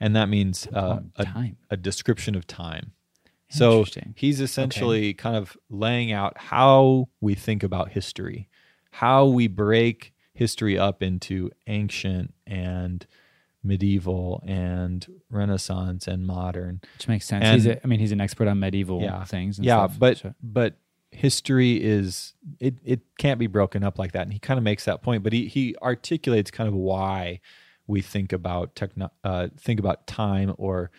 and 0.00 0.14
that 0.14 0.28
means 0.28 0.66
uh, 0.72 1.00
a, 1.16 1.24
time. 1.24 1.56
a 1.70 1.78
description 1.78 2.34
of 2.34 2.46
time. 2.46 2.92
So 3.48 3.84
he's 4.16 4.40
essentially 4.40 5.14
kind 5.14 5.36
of 5.36 5.56
laying 5.70 6.12
out 6.12 6.36
how 6.36 7.08
we 7.20 7.34
think 7.34 7.62
about 7.62 7.90
history, 7.90 8.48
how 8.90 9.26
we 9.26 9.46
break 9.46 10.12
history 10.34 10.76
up 10.76 11.02
into 11.02 11.50
ancient 11.68 12.34
and 12.46 13.06
medieval 13.64 14.42
and 14.46 15.06
Renaissance 15.30 16.06
and 16.06 16.26
modern. 16.26 16.80
Which 16.98 17.08
makes 17.08 17.26
sense. 17.26 17.44
And- 17.44 17.54
he's 17.54 17.66
a, 17.66 17.82
I 17.82 17.86
mean, 17.86 17.98
he's 18.00 18.12
an 18.12 18.20
expert 18.20 18.46
on 18.48 18.60
medieval 18.60 19.00
Yeah. 19.00 19.24
things. 19.24 19.58
And 19.58 19.64
yeah, 19.64 19.86
stuff, 19.86 19.98
but 19.98 20.18
so- 20.18 20.34
but 20.42 20.76
history 21.10 21.80
is 21.82 22.34
it 22.58 22.74
it 22.84 23.00
can't 23.18 23.38
be 23.38 23.46
broken 23.46 23.84
up 23.84 23.98
like 23.98 24.12
that, 24.12 24.22
and 24.22 24.32
he 24.32 24.38
kind 24.38 24.58
of 24.58 24.64
makes 24.64 24.84
that 24.84 25.02
point. 25.02 25.22
But 25.22 25.32
he 25.32 25.46
he 25.46 25.74
articulates 25.82 26.50
kind 26.50 26.68
of 26.68 26.74
why 26.74 27.40
we 27.86 28.00
think 28.02 28.32
about 28.32 28.74
techno 28.74 29.10
uh, 29.22 29.48
think 29.58 29.78
about 29.80 30.06
time 30.06 30.54
or 30.58 30.90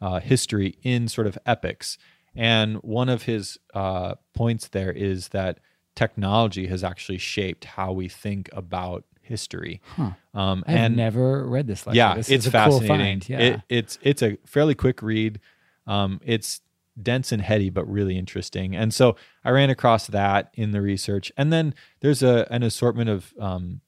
uh, 0.00 0.20
history 0.20 0.76
in 0.82 1.08
sort 1.08 1.26
of 1.26 1.38
epics. 1.46 1.96
And 2.34 2.76
one 2.76 3.08
of 3.08 3.22
his 3.24 3.58
uh, 3.74 4.14
points 4.34 4.68
there 4.68 4.90
is 4.90 5.28
that 5.28 5.58
technology 5.94 6.66
has 6.66 6.82
actually 6.82 7.18
shaped 7.18 7.64
how 7.64 7.92
we 7.92 8.08
think 8.08 8.48
about 8.52 9.04
history. 9.22 9.80
Huh. 9.96 10.10
Um, 10.34 10.64
I've 10.66 10.76
and 10.76 10.96
never 10.96 11.46
read 11.46 11.66
this. 11.66 11.86
Lecture. 11.86 11.96
yeah, 11.96 12.14
this 12.16 12.30
it's 12.30 12.46
a 12.46 12.50
cool 12.50 12.80
fascinating. 12.80 13.20
find. 13.20 13.28
Yeah. 13.28 13.38
It, 13.38 13.60
it's 13.68 13.98
it's 14.02 14.22
a 14.22 14.38
fairly 14.46 14.74
quick 14.74 15.02
read. 15.02 15.40
Um, 15.86 16.20
it's 16.24 16.60
dense 17.00 17.32
and 17.32 17.42
heady, 17.42 17.70
but 17.70 17.90
really 17.90 18.18
interesting. 18.18 18.76
And 18.76 18.92
so 18.92 19.16
I 19.44 19.50
ran 19.50 19.70
across 19.70 20.06
that 20.08 20.50
in 20.54 20.72
the 20.72 20.82
research, 20.82 21.32
and 21.36 21.52
then 21.52 21.74
there's 22.00 22.22
a 22.22 22.46
an 22.50 22.62
assortment 22.62 23.10
of 23.10 23.32
um, 23.38 23.80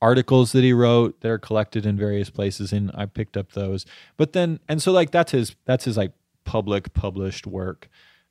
articles 0.00 0.52
that 0.52 0.62
he 0.62 0.72
wrote 0.72 1.20
that 1.22 1.30
are 1.30 1.38
collected 1.38 1.86
in 1.86 1.96
various 1.96 2.30
places, 2.30 2.72
and 2.72 2.90
I 2.94 3.06
picked 3.06 3.36
up 3.36 3.52
those. 3.52 3.86
But 4.16 4.34
then, 4.34 4.60
and 4.68 4.82
so 4.82 4.92
like 4.92 5.10
that's 5.10 5.32
his 5.32 5.56
that's 5.64 5.84
his 5.84 5.96
like 5.96 6.12
public 6.44 6.92
published 6.92 7.46
work. 7.46 7.88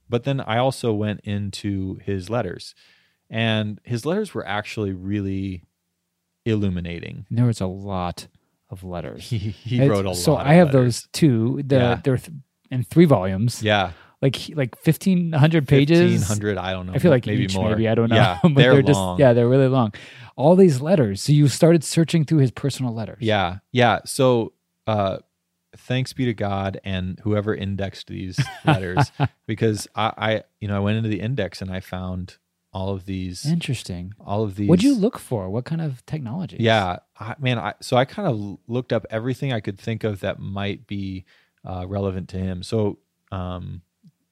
But 0.10 0.24
then 0.24 0.39
I 0.41 0.57
also 0.57 0.93
went 0.93 1.22
into 1.22 1.95
his 2.03 2.29
letters, 2.29 2.75
and 3.29 3.79
his 3.83 4.05
letters 4.05 4.33
were 4.33 4.45
actually 4.45 4.93
really 4.93 5.63
illuminating. 6.46 7.26
there 7.32 7.46
was 7.46 7.62
a 7.62 7.68
lot 7.68 8.28
of 8.70 8.84
letters. 8.84 9.24
He 9.30 9.38
he 9.38 9.88
wrote 9.88 10.06
a 10.06 10.10
lot. 10.10 10.18
So 10.18 10.36
I 10.36 10.54
have 10.56 10.68
letters. 10.74 11.02
those 11.04 11.08
too. 11.14 11.62
The 11.66 11.76
Yeah. 11.76 12.00
they're 12.04 12.18
th- 12.18 12.38
in 12.72 12.84
three 12.84 13.06
volumes. 13.06 13.62
Yeah, 13.62 13.92
Like 14.22 14.38
like 14.56 14.76
fifteen 14.78 15.32
hundred 15.34 15.68
pages. 15.68 16.00
fifteen 16.00 16.22
hundred. 16.28 16.58
I 16.58 16.72
don't 16.74 16.88
know. 16.88 16.94
I 16.94 17.00
feel 17.00 17.12
like 17.12 17.26
maybe 17.26 17.44
each, 17.44 17.56
more. 17.56 17.70
maybe 17.70 17.88
I 17.88 17.96
don't 17.96 18.10
know. 18.10 18.16
Yeah, 18.16 18.40
but 18.44 18.56
they're, 18.56 18.82
just 18.82 18.98
long. 19.00 19.20
yeah, 19.20 19.34
they're 19.34 19.48
really 19.50 19.68
long. 19.68 19.94
All 20.36 20.56
these 20.56 20.82
letters. 20.82 21.22
So 21.22 21.32
you 21.32 21.48
started 21.48 21.84
searching 21.84 22.26
through 22.26 22.40
his 22.40 22.50
personal 22.52 22.94
letters. 22.94 23.20
yeah, 23.22 23.58
yeah. 23.72 24.00
So, 24.06 24.54
uh, 24.88 25.18
thanks 25.78 26.14
be 26.14 26.26
to 26.26 26.34
God 26.34 26.80
and 26.84 27.20
whoever 27.24 27.54
indexed 27.54 28.08
these 28.08 28.40
letters, 28.66 29.12
because 29.46 29.88
I, 29.96 30.14
I, 30.18 30.44
you 30.60 30.68
know, 30.68 30.76
I 30.76 30.80
went 30.80 30.98
into 30.98 31.10
the 31.10 31.20
index 31.20 31.62
and 31.62 31.70
I 31.72 31.80
found 31.82 32.38
all 32.74 32.89
of 32.89 33.06
these, 33.06 33.46
Interesting. 33.46 34.13
all 34.20 34.44
of 34.44 34.56
these. 34.56 34.68
What'd 34.68 34.84
you 34.84 34.96
look 34.96 35.20
for? 35.20 35.50
What 35.50 35.63
kind 35.63 35.80
of 35.82 36.03
technology? 36.08 36.58
Yeah, 36.60 36.98
I, 37.20 37.36
man. 37.39 37.60
I, 37.60 37.75
so 37.82 37.96
I 37.98 38.06
kind 38.06 38.27
of 38.27 38.58
looked 38.68 38.92
up 38.92 39.06
everything 39.12 39.53
I 39.53 39.60
could 39.60 39.80
think 39.80 40.03
of 40.03 40.22
that 40.22 40.39
might 40.39 40.88
be 40.88 41.25
uh, 41.63 41.86
relevant 41.88 42.30
to 42.30 42.38
him. 42.38 42.63
So, 42.63 42.98
um, 43.32 43.82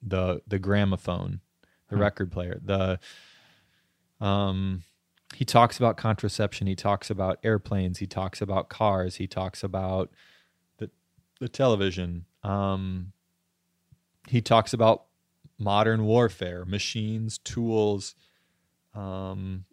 the 0.02 0.42
the 0.48 0.58
gramophone, 0.60 1.42
the 1.90 1.96
Huh. 1.98 2.02
record 2.02 2.32
player, 2.32 2.60
the 2.64 3.00
um, 4.20 4.84
he 5.36 5.46
talks 5.46 5.78
about 5.78 5.98
contraception. 5.98 6.68
He 6.68 6.76
talks 6.76 7.10
about 7.10 7.40
airplanes. 7.44 8.00
He 8.00 8.08
talks 8.08 8.42
about 8.42 8.70
cars. 8.70 9.16
He 9.16 9.28
talks 9.28 9.64
about 9.64 10.10
the 10.78 10.90
the 11.40 11.48
television. 11.48 12.26
Um, 12.44 13.14
he 14.28 14.42
talks 14.42 14.74
about 14.74 15.06
modern 15.58 16.06
warfare, 16.06 16.66
machines, 16.66 17.38
tools. 17.38 18.16
Um, 18.94 19.66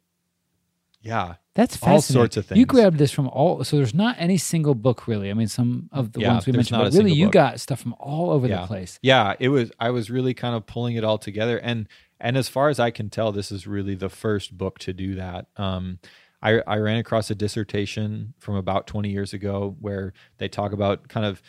yeah, 1.00 1.34
That's 1.54 1.80
All 1.82 2.02
sorts 2.02 2.37
of 2.37 2.46
things. 2.46 2.58
You 2.58 2.66
grabbed 2.66 2.98
this 2.98 3.12
from 3.12 3.28
all. 3.28 3.62
So 3.64 3.76
there's 3.76 3.94
not 3.94 4.16
any 4.18 4.37
single 4.37 4.75
book 4.75 5.06
really. 5.06 5.30
I 5.30 5.34
mean, 5.34 5.46
some 5.46 5.88
of 5.92 6.12
the 6.12 6.20
Yeah, 6.20 6.32
ones 6.32 6.46
we 6.46 6.52
mentioned, 6.52 6.78
but 6.80 6.92
really, 6.92 7.12
you 7.12 7.26
book. 7.26 7.32
got 7.34 7.60
stuff 7.60 7.80
from 7.80 7.94
all 8.00 8.30
over 8.30 8.48
Yeah. 8.48 8.62
the 8.62 8.66
place. 8.66 8.98
yeah 9.02 9.34
it 9.38 9.48
was 9.48 9.70
i 9.78 9.90
was 9.90 10.10
really 10.10 10.34
kind 10.34 10.56
of 10.56 10.66
pulling 10.66 10.96
it 10.96 11.04
all 11.04 11.18
together 11.18 11.56
and 11.58 11.87
and 12.20 12.37
as 12.37 12.48
far 12.48 12.68
as 12.68 12.80
i 12.80 12.90
can 12.90 13.08
tell 13.10 13.30
this 13.30 13.52
is 13.52 13.66
really 13.66 13.94
the 13.94 14.08
first 14.08 14.58
book 14.58 14.78
to 14.80 14.92
do 14.92 15.14
that 15.14 15.46
um 15.56 16.00
i 16.42 16.60
i 16.66 16.76
ran 16.76 16.96
across 16.98 17.30
a 17.30 17.34
dissertation 17.34 18.34
from 18.38 18.56
about 18.56 18.87
20 18.88 19.08
years 19.08 19.32
ago 19.32 19.76
where 19.80 20.12
they 20.38 20.48
talk 20.48 20.72
about 20.72 21.06
kind 21.08 21.25
of 21.25 21.40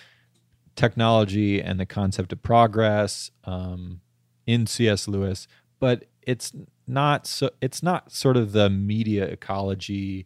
technology 0.76 1.62
and 1.62 1.80
the 1.80 1.86
concept 1.86 2.32
of 2.32 2.42
progress 2.44 3.32
um 3.46 4.02
in 4.46 4.66
cs 4.68 5.08
lewis 5.08 5.48
but 5.80 6.06
it's 6.22 6.54
not 6.90 7.28
so 7.28 7.50
it's 7.62 7.84
not 7.84 8.12
sort 8.12 8.36
of 8.36 8.52
the 8.52 8.70
media 8.70 9.26
ecology 9.26 10.26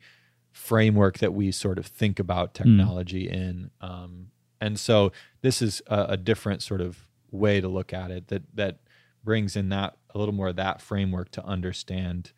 framework 0.52 1.18
that 1.20 1.34
we 1.34 1.52
sort 1.52 1.78
of 1.78 1.86
think 1.86 2.20
about 2.20 2.54
technology 2.54 3.30
in 3.30 3.70
um 3.82 4.28
and 4.62 4.80
so 4.80 5.12
this 5.42 5.62
is 5.62 5.82
a, 5.88 6.06
a 6.10 6.18
different 6.18 6.62
sort 6.64 6.80
of 6.80 7.10
way 7.32 7.60
to 7.60 7.68
look 7.68 7.92
at 7.94 8.12
it 8.12 8.28
that 8.30 8.44
that 8.56 8.80
brings 9.24 9.56
in 9.56 9.70
that 9.70 9.98
a 10.14 10.18
little 10.18 10.34
more 10.34 10.50
of 10.50 10.56
that 10.56 10.82
framework 10.82 11.32
to 11.32 11.44
understand 11.46 12.32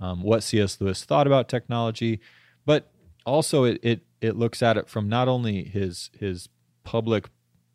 um, 0.00 0.22
what 0.22 0.42
C.S. 0.42 0.80
Lewis 0.80 1.04
thought 1.04 1.26
about 1.26 1.48
technology, 1.48 2.20
but 2.64 2.90
also 3.26 3.64
it, 3.64 3.78
it 3.82 4.00
it 4.20 4.36
looks 4.36 4.62
at 4.62 4.76
it 4.76 4.88
from 4.88 5.08
not 5.08 5.28
only 5.28 5.64
his 5.64 6.10
his 6.18 6.48
public 6.84 7.28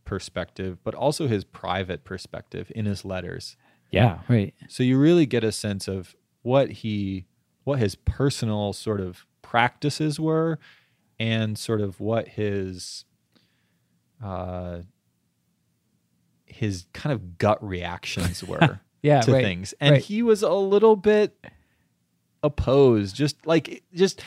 perspective 0.03 0.77
but 0.83 0.93
also 0.93 1.27
his 1.27 1.43
private 1.43 2.03
perspective 2.03 2.71
in 2.75 2.85
his 2.85 3.05
letters. 3.05 3.55
Yeah, 3.91 4.19
right. 4.27 4.53
So 4.67 4.83
you 4.83 4.97
really 4.97 5.25
get 5.25 5.43
a 5.43 5.51
sense 5.51 5.87
of 5.87 6.15
what 6.41 6.69
he 6.71 7.25
what 7.63 7.79
his 7.79 7.95
personal 7.95 8.73
sort 8.73 8.99
of 9.01 9.25
practices 9.41 10.19
were 10.19 10.59
and 11.19 11.57
sort 11.57 11.81
of 11.81 11.99
what 11.99 12.27
his 12.29 13.05
uh 14.23 14.79
his 16.45 16.85
kind 16.93 17.13
of 17.13 17.37
gut 17.37 17.63
reactions 17.65 18.43
were 18.47 18.81
Yeah, 19.01 19.21
to 19.21 19.31
right. 19.33 19.43
things. 19.43 19.73
And 19.79 19.93
right. 19.93 20.01
he 20.01 20.21
was 20.23 20.41
a 20.43 20.51
little 20.53 20.95
bit 20.95 21.37
opposed, 22.43 23.15
just 23.15 23.45
like 23.45 23.83
just 23.93 24.21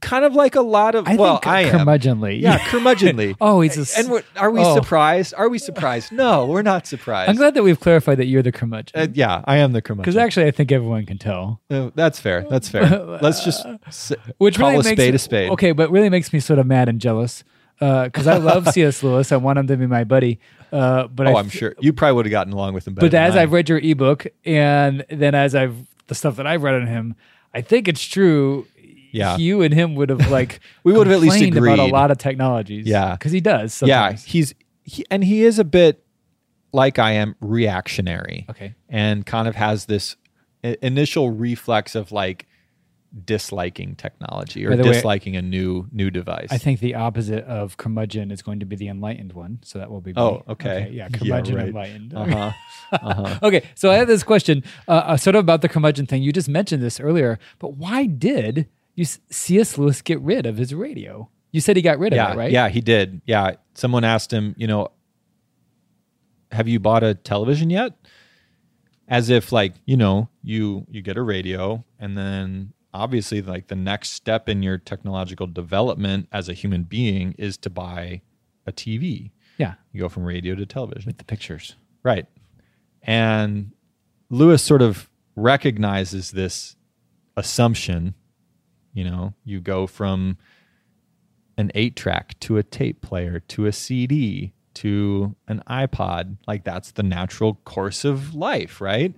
kind 0.00 0.24
of 0.24 0.34
like 0.34 0.54
a 0.54 0.60
lot 0.60 0.94
of 0.94 1.06
I 1.06 1.16
well, 1.16 1.36
think 1.36 1.46
I 1.46 1.60
am. 1.62 1.86
curmudgeonly. 1.86 2.40
Yeah, 2.40 2.58
curmudgeonly. 2.58 3.36
Oh, 3.40 3.60
he's 3.60 3.76
a, 3.76 3.98
and 3.98 4.10
we're, 4.10 4.50
we 4.50 4.60
oh. 4.60 4.74
surprised? 4.74 5.34
Are 5.34 5.48
we 5.48 5.58
surprised? 5.58 6.12
No, 6.12 6.46
we're 6.46 6.62
not 6.62 6.86
surprised. 6.86 7.30
I'm 7.30 7.36
glad 7.36 7.54
that 7.54 7.62
we've 7.62 7.78
clarified 7.78 8.18
that 8.18 8.26
you're 8.26 8.42
the 8.42 8.52
curmudgeon. 8.52 9.00
Uh, 9.00 9.06
yeah, 9.12 9.42
I 9.44 9.56
am 9.58 9.72
the 9.72 9.82
curmudgeon. 9.82 10.02
Because 10.12 10.16
actually, 10.16 10.46
I 10.46 10.50
think 10.50 10.72
everyone 10.72 11.06
can 11.06 11.18
tell. 11.18 11.60
Uh, 11.70 11.90
that's 11.94 12.18
fair. 12.18 12.46
That's 12.48 12.68
fair. 12.68 12.88
Let's 13.20 13.44
just 13.44 13.66
s- 13.86 14.12
Which 14.38 14.58
call 14.58 14.70
really 14.70 14.80
a 14.80 14.84
makes 14.84 15.00
spade 15.00 15.14
a 15.14 15.18
spade. 15.18 15.50
Okay, 15.50 15.72
but 15.72 15.90
really 15.90 16.08
makes 16.10 16.32
me 16.32 16.40
sort 16.40 16.58
of 16.58 16.66
mad 16.66 16.88
and 16.88 17.00
jealous 17.00 17.44
because 17.78 18.26
I 18.26 18.36
love 18.38 18.68
C.S. 18.72 19.02
Lewis. 19.02 19.32
I 19.32 19.36
want 19.36 19.58
him 19.58 19.66
to 19.66 19.76
be 19.76 19.86
my 19.86 20.04
buddy. 20.04 20.40
Uh, 20.72 21.06
but 21.08 21.26
Oh, 21.26 21.34
I 21.34 21.38
I'm 21.38 21.50
sure 21.50 21.74
you 21.80 21.92
probably 21.92 22.14
would 22.16 22.26
have 22.26 22.30
gotten 22.30 22.52
along 22.52 22.74
with 22.74 22.86
him 22.86 22.94
better. 22.94 23.06
But 23.08 23.14
as 23.14 23.36
I. 23.36 23.42
I've 23.42 23.52
read 23.52 23.68
your 23.68 23.78
ebook 23.78 24.26
and 24.44 25.04
then 25.08 25.34
as 25.34 25.54
I've 25.54 25.76
the 26.06 26.14
stuff 26.14 26.36
that 26.36 26.46
I've 26.46 26.62
read 26.62 26.74
on 26.74 26.86
him, 26.86 27.14
I 27.52 27.60
think 27.60 27.88
it's 27.88 28.04
true. 28.04 28.66
Yeah. 29.14 29.36
you 29.36 29.62
and 29.62 29.72
him 29.72 29.94
would 29.94 30.10
have 30.10 30.30
like 30.38 30.60
We 30.82 30.92
would 30.92 31.06
have 31.06 31.16
at 31.16 31.20
least 31.22 31.38
complained 31.42 31.80
about 31.80 31.88
a 31.88 31.92
lot 31.92 32.10
of 32.10 32.18
technologies. 32.18 32.86
Yeah. 32.86 33.12
because 33.12 33.32
he 33.32 33.40
does. 33.40 33.82
yeah, 33.84 34.12
he's 34.12 34.54
he, 34.82 35.04
and 35.10 35.24
he 35.24 35.44
is 35.44 35.58
a 35.58 35.64
bit 35.64 36.04
like 36.72 36.98
I 36.98 37.12
am 37.12 37.36
reactionary. 37.40 38.46
Okay. 38.50 38.74
and 38.88 39.24
kind 39.24 39.48
of 39.48 39.54
has 39.56 39.86
this 39.86 40.16
initial 40.62 41.30
reflex 41.30 41.94
of 41.94 42.10
like 42.12 42.46
disliking 43.24 43.94
technology 43.94 44.66
or 44.66 44.74
the 44.76 44.82
way, 44.82 44.92
disliking 44.92 45.36
a 45.36 45.42
new 45.42 45.86
new 45.92 46.10
device. 46.10 46.48
I 46.50 46.58
think 46.58 46.80
the 46.80 46.96
opposite 46.96 47.44
of 47.44 47.76
curmudgeon 47.76 48.30
is 48.32 48.42
going 48.42 48.58
to 48.60 48.66
be 48.66 48.74
the 48.76 48.88
enlightened 48.88 49.32
one. 49.34 49.60
So 49.62 49.78
that 49.78 49.88
will 49.90 50.00
be. 50.00 50.12
Oh, 50.16 50.42
okay. 50.48 50.88
Yeah, 50.90 51.08
Yeah, 51.12 51.18
curmudgeon 51.18 51.56
right. 51.56 51.68
enlightened. 51.68 52.14
Uh-huh. 52.14 52.50
Uh-huh. 52.92 53.38
Okay, 53.42 53.62
so 53.74 53.90
I 53.90 53.96
have 53.96 54.06
this 54.06 54.22
question, 54.22 54.62
uh, 54.86 54.92
uh, 54.92 55.16
sort 55.16 55.34
of 55.36 55.40
about 55.40 55.62
the 55.62 55.68
curmudgeon 55.68 56.06
thing. 56.06 56.22
You 56.22 56.32
just 56.32 56.48
mentioned 56.48 56.82
this 56.82 57.00
earlier, 57.00 57.38
but 57.58 57.76
why 57.76 58.06
did 58.06 58.68
you 58.94 59.04
C.S. 59.04 59.78
Lewis 59.78 60.02
get 60.02 60.20
rid 60.20 60.46
of 60.46 60.56
his 60.56 60.74
radio? 60.74 61.28
You 61.52 61.60
said 61.60 61.76
he 61.76 61.82
got 61.82 61.98
rid 61.98 62.12
yeah, 62.12 62.28
of 62.28 62.34
it, 62.34 62.38
right? 62.38 62.50
yeah, 62.50 62.68
he 62.68 62.80
did. 62.80 63.20
Yeah, 63.26 63.52
someone 63.74 64.04
asked 64.04 64.32
him, 64.32 64.54
you 64.58 64.66
know, 64.66 64.88
have 66.52 66.68
you 66.68 66.80
bought 66.80 67.02
a 67.02 67.14
television 67.14 67.70
yet? 67.70 67.92
As 69.06 69.28
if 69.28 69.52
like, 69.52 69.74
you 69.84 69.96
know, 69.96 70.28
you 70.42 70.86
you 70.90 71.02
get 71.02 71.16
a 71.16 71.22
radio 71.22 71.84
and 71.98 72.16
then 72.16 72.72
obviously 72.94 73.42
like 73.42 73.66
the 73.66 73.76
next 73.76 74.10
step 74.10 74.48
in 74.48 74.62
your 74.62 74.78
technological 74.78 75.46
development 75.46 76.28
as 76.32 76.48
a 76.48 76.54
human 76.54 76.84
being 76.84 77.34
is 77.38 77.56
to 77.58 77.68
buy 77.70 78.22
a 78.66 78.72
TV. 78.72 79.30
yeah, 79.58 79.74
You 79.92 80.00
go 80.00 80.08
from 80.08 80.24
radio 80.24 80.54
to 80.54 80.64
television. 80.64 81.08
with 81.08 81.18
the 81.18 81.24
pictures. 81.24 81.76
Right. 82.02 82.26
And 83.02 83.72
Lewis 84.30 84.62
sort 84.62 84.80
of 84.80 85.10
recognizes 85.36 86.30
this 86.30 86.76
assumption. 87.36 88.14
You 88.94 89.04
know, 89.04 89.34
you 89.44 89.60
go 89.60 89.86
from 89.86 90.38
an 91.58 91.70
eight 91.74 91.96
track 91.96 92.38
to 92.40 92.56
a 92.56 92.62
tape 92.62 93.00
player 93.00 93.40
to 93.40 93.66
a 93.66 93.72
CD 93.72 94.52
to 94.74 95.36
an 95.46 95.62
iPod. 95.68 96.36
Like 96.46 96.64
that's 96.64 96.92
the 96.92 97.02
natural 97.02 97.60
course 97.64 98.04
of 98.04 98.34
life, 98.34 98.80
right? 98.80 99.14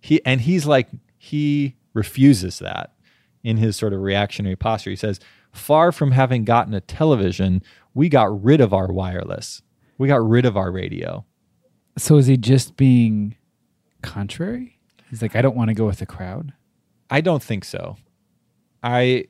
He 0.00 0.24
and 0.24 0.40
he's 0.40 0.66
like 0.66 0.88
he 1.18 1.74
refuses 1.94 2.58
that 2.60 2.94
in 3.42 3.56
his 3.56 3.76
sort 3.76 3.92
of 3.92 4.00
reactionary 4.00 4.56
posture. 4.56 4.90
He 4.90 4.96
says, 4.96 5.20
"Far 5.52 5.92
from 5.92 6.12
having 6.12 6.44
gotten 6.44 6.74
a 6.74 6.80
television, 6.80 7.62
we 7.94 8.08
got 8.08 8.42
rid 8.42 8.60
of 8.60 8.72
our 8.72 8.92
wireless. 8.92 9.62
We 9.98 10.08
got 10.08 10.26
rid 10.26 10.44
of 10.44 10.56
our 10.56 10.70
radio." 10.70 11.24
So 11.96 12.16
is 12.16 12.26
he 12.26 12.36
just 12.36 12.76
being 12.76 13.36
contrary? 14.02 14.78
He's 15.10 15.22
like, 15.22 15.34
I 15.34 15.42
don't 15.42 15.56
want 15.56 15.68
to 15.68 15.74
go 15.74 15.86
with 15.86 15.98
the 15.98 16.06
crowd. 16.06 16.52
I 17.10 17.20
don't 17.20 17.42
think 17.42 17.64
so. 17.64 17.96
I 18.82 19.24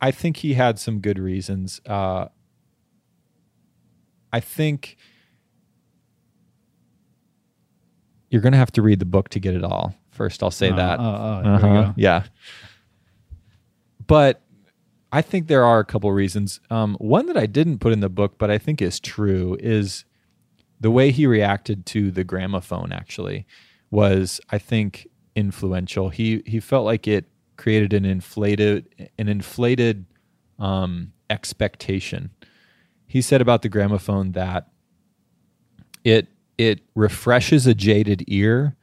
I 0.00 0.10
think 0.10 0.38
he 0.38 0.54
had 0.54 0.78
some 0.78 1.00
good 1.00 1.18
reasons. 1.18 1.80
Uh, 1.86 2.26
I 4.32 4.40
think 4.40 4.96
you're 8.30 8.40
going 8.42 8.52
to 8.52 8.58
have 8.58 8.72
to 8.72 8.82
read 8.82 8.98
the 9.00 9.04
book 9.04 9.28
to 9.30 9.40
get 9.40 9.54
it 9.54 9.64
all. 9.64 9.94
First, 10.10 10.42
I'll 10.42 10.50
say 10.50 10.70
Oh, 10.70 10.76
that. 10.76 11.00
oh, 11.00 11.02
oh, 11.04 11.48
Uh-huh. 11.50 11.92
Yeah. 11.96 12.24
But 14.06 14.42
I 15.12 15.22
think 15.22 15.48
there 15.48 15.64
are 15.64 15.80
a 15.80 15.84
couple 15.84 16.12
reasons. 16.12 16.60
Um, 16.70 16.94
one 17.00 17.26
that 17.26 17.36
I 17.36 17.46
didn't 17.46 17.78
put 17.78 17.92
in 17.92 18.00
the 18.00 18.08
book, 18.08 18.38
but 18.38 18.50
I 18.50 18.58
think 18.58 18.80
is 18.80 19.00
true, 19.00 19.56
is 19.60 20.04
the 20.80 20.90
way 20.90 21.10
he 21.10 21.26
reacted 21.26 21.84
to 21.86 22.10
the 22.10 22.22
gramophone. 22.24 22.92
Actually, 22.92 23.46
was 23.90 24.40
I 24.50 24.58
think 24.58 25.08
influential. 25.34 26.10
He 26.10 26.42
he 26.46 26.60
felt 26.60 26.84
like 26.84 27.08
it 27.08 27.26
created 27.60 27.92
an 27.92 28.06
inflated 28.06 28.88
an 29.18 29.28
inflated 29.28 30.06
um, 30.58 31.12
expectation. 31.28 32.30
He 33.06 33.20
said 33.20 33.42
about 33.42 33.60
the 33.60 33.68
gramophone 33.68 34.32
that 34.32 34.68
it 36.02 36.28
it 36.56 36.80
refreshes 36.94 37.66
a 37.66 37.74
jaded 37.74 38.24
ear, 38.28 38.76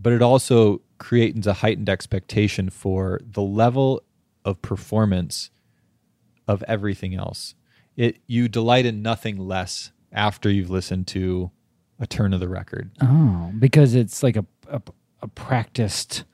but 0.00 0.14
it 0.14 0.22
also 0.22 0.80
creates 0.96 1.46
a 1.46 1.52
heightened 1.54 1.90
expectation 1.90 2.70
for 2.70 3.20
the 3.22 3.42
level 3.42 4.02
of 4.46 4.62
performance 4.62 5.50
of 6.48 6.64
everything 6.66 7.14
else. 7.14 7.54
It 7.96 8.18
you 8.26 8.48
delight 8.48 8.86
in 8.86 9.02
nothing 9.02 9.36
less 9.36 9.92
after 10.10 10.50
you've 10.50 10.70
listened 10.70 11.06
to 11.08 11.50
a 11.98 12.06
turn 12.06 12.32
of 12.32 12.40
the 12.40 12.48
record. 12.48 12.92
Oh, 13.02 13.52
because 13.58 13.94
it's 13.94 14.22
like 14.22 14.36
a 14.38 14.46
a, 14.68 14.80
a 15.20 15.28
practiced 15.28 16.24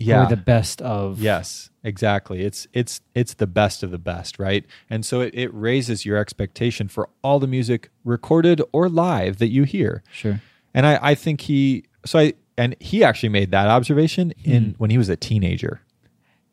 or 0.00 0.26
the 0.26 0.36
best 0.36 0.80
of. 0.82 1.20
Yes, 1.20 1.70
exactly. 1.84 2.42
It's 2.42 2.66
it's 2.72 3.00
it's 3.14 3.34
the 3.34 3.46
best 3.46 3.82
of 3.82 3.90
the 3.90 3.98
best, 3.98 4.38
right? 4.38 4.64
And 4.88 5.04
so 5.04 5.20
it, 5.20 5.34
it 5.34 5.48
raises 5.54 6.04
your 6.06 6.16
expectation 6.16 6.88
for 6.88 7.08
all 7.22 7.38
the 7.38 7.46
music 7.46 7.90
recorded 8.04 8.62
or 8.72 8.88
live 8.88 9.38
that 9.38 9.48
you 9.48 9.64
hear. 9.64 10.02
Sure. 10.12 10.40
And 10.74 10.86
I, 10.86 10.98
I 11.02 11.14
think 11.14 11.42
he 11.42 11.84
so 12.04 12.18
I 12.18 12.34
and 12.56 12.76
he 12.80 13.02
actually 13.04 13.28
made 13.30 13.50
that 13.52 13.68
observation 13.68 14.32
in 14.44 14.74
when 14.78 14.90
he 14.90 14.98
was 14.98 15.08
a 15.08 15.16
teenager. 15.16 15.80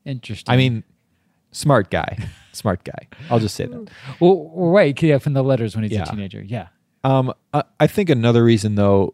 Interesting. 0.06 0.52
I 0.54 0.58
mean, 0.58 0.84
smart 1.52 1.90
guy. 1.90 2.18
Smart 2.54 2.84
guy. 2.84 3.08
I'll 3.30 3.38
just 3.38 3.54
say 3.54 3.68
that. 3.68 3.88
well, 4.20 4.36
well, 4.50 4.72
right. 4.72 5.00
Yeah, 5.04 5.20
from 5.20 5.34
the 5.34 5.44
letters 5.44 5.76
when 5.76 5.84
he's 5.84 5.92
Yeah. 5.94 6.04
a 6.04 6.06
teenager. 6.08 6.42
Yeah. 6.42 6.70
Um, 7.04 7.32
I, 7.54 7.64
I 7.80 7.86
think 7.86 8.10
another 8.10 8.44
reason 8.44 8.74
though, 8.74 9.14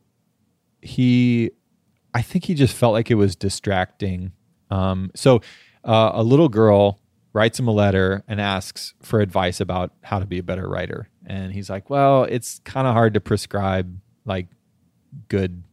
he, 0.81 1.51
I 2.13 2.21
think 2.21 2.45
he 2.45 2.53
just 2.53 2.75
felt 2.75 2.93
like 2.93 3.09
it 3.11 3.15
was 3.15 3.35
distracting. 3.35 4.31
Um, 4.69 5.11
so 5.15 5.41
uh, 5.83 6.11
a 6.13 6.23
little 6.23 6.49
girl 6.49 6.99
writes 7.33 7.59
him 7.59 7.67
a 7.67 7.71
letter 7.71 8.23
and 8.27 8.39
asks 8.39 8.93
for 9.01 9.19
advice 9.19 9.59
about 9.59 9.91
how 10.03 10.19
to 10.19 10.25
be 10.25 10.37
a 10.37 10.43
better 10.43 10.67
writer, 10.67 11.09
and 11.25 11.51
he's 11.53 11.69
like, 11.69 11.89
"Well, 11.89 12.23
it's 12.25 12.59
kind 12.63 12.87
of 12.87 12.93
hard 12.93 13.13
to 13.15 13.19
prescribe 13.21 13.97
like 14.25 14.47
good 15.29 15.63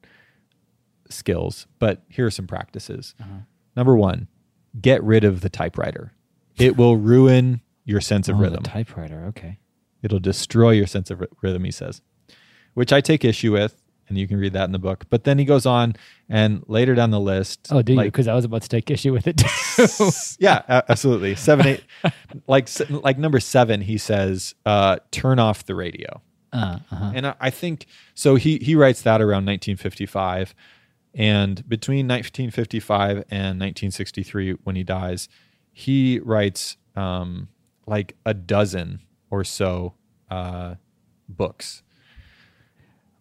skills, 1.09 1.67
but 1.79 2.03
here 2.09 2.27
are 2.27 2.31
some 2.31 2.47
practices. 2.47 3.15
Number 3.77 3.97
one, 3.97 4.29
get 4.81 5.03
rid 5.03 5.25
of 5.25 5.41
the 5.41 5.49
typewriter. 5.49 6.13
It 6.57 6.77
will 6.77 6.97
ruin 6.97 7.61
your 7.85 8.01
sense 8.01 8.29
of 8.29 8.37
Oh, 8.37 8.41
rhythm. 8.41 8.63
The 8.63 8.69
typewriter. 8.71 9.25
Okay. 9.29 9.59
It'll 10.03 10.19
destroy 10.21 10.71
your 10.73 10.87
sense 10.87 11.11
of 11.11 11.21
ry- 11.21 11.27
rhythm, 11.43 11.65
he 11.65 11.71
says, 11.71 12.03
which 12.75 12.93
I 12.93 13.01
take 13.01 13.25
issue 13.25 13.53
with. 13.53 13.80
And 14.11 14.19
you 14.19 14.29
can 14.29 14.39
read 14.39 14.53
that 14.53 14.65
in 14.65 14.73
the 14.73 14.79
book. 14.79 15.07
But 15.09 15.25
then 15.25 15.39
he 15.39 15.45
goes 15.45 15.65
on 15.65 15.95
and 16.29 16.63
later 16.67 16.95
down 16.95 17.11
the 17.11 17.21
list. 17.21 17.69
Oh, 17.71 17.81
do 17.81 17.93
you? 17.93 17.97
like, 17.97 18.07
Because 18.07 18.29
I 18.29 18.35
was 18.35 18.45
about 18.45 18.63
to 18.63 18.69
take 18.69 18.91
issue 18.91 19.13
with 19.13 19.27
it 19.27 19.41
yeah, 20.39 20.63
absolutely. 20.69 21.37
Seven, 21.37 21.67
eight, 21.67 21.85
like, 22.47 22.69
like 22.91 23.19
number 23.19 23.41
seven, 23.41 23.81
he 23.81 23.97
says, 23.97 24.55
uh, 24.67 24.99
turn 25.11 25.39
off 25.39 25.65
the 25.65 25.75
radio. 25.75 26.21
uh, 26.53 26.81
uh-huh. 26.91 27.13
And 27.15 27.27
I, 27.29 27.35
I 27.41 27.51
think 27.51 27.87
so. 28.15 28.35
He 28.35 28.59
he 28.59 28.75
writes 28.75 29.03
that 29.03 29.21
around 29.23 29.47
1955, 29.47 30.55
and 31.15 31.69
between 31.69 32.09
1955 32.09 33.11
and 33.31 33.61
1963, 33.61 34.53
when 34.65 34.75
he 34.75 34.83
dies, 34.83 35.29
he 35.73 36.19
writes 36.19 36.77
um, 36.97 37.49
like 37.87 38.17
a 38.27 38.35
dozen 38.35 39.01
or 39.31 39.45
so 39.45 39.95
uh, 40.31 40.75
books. 41.29 41.83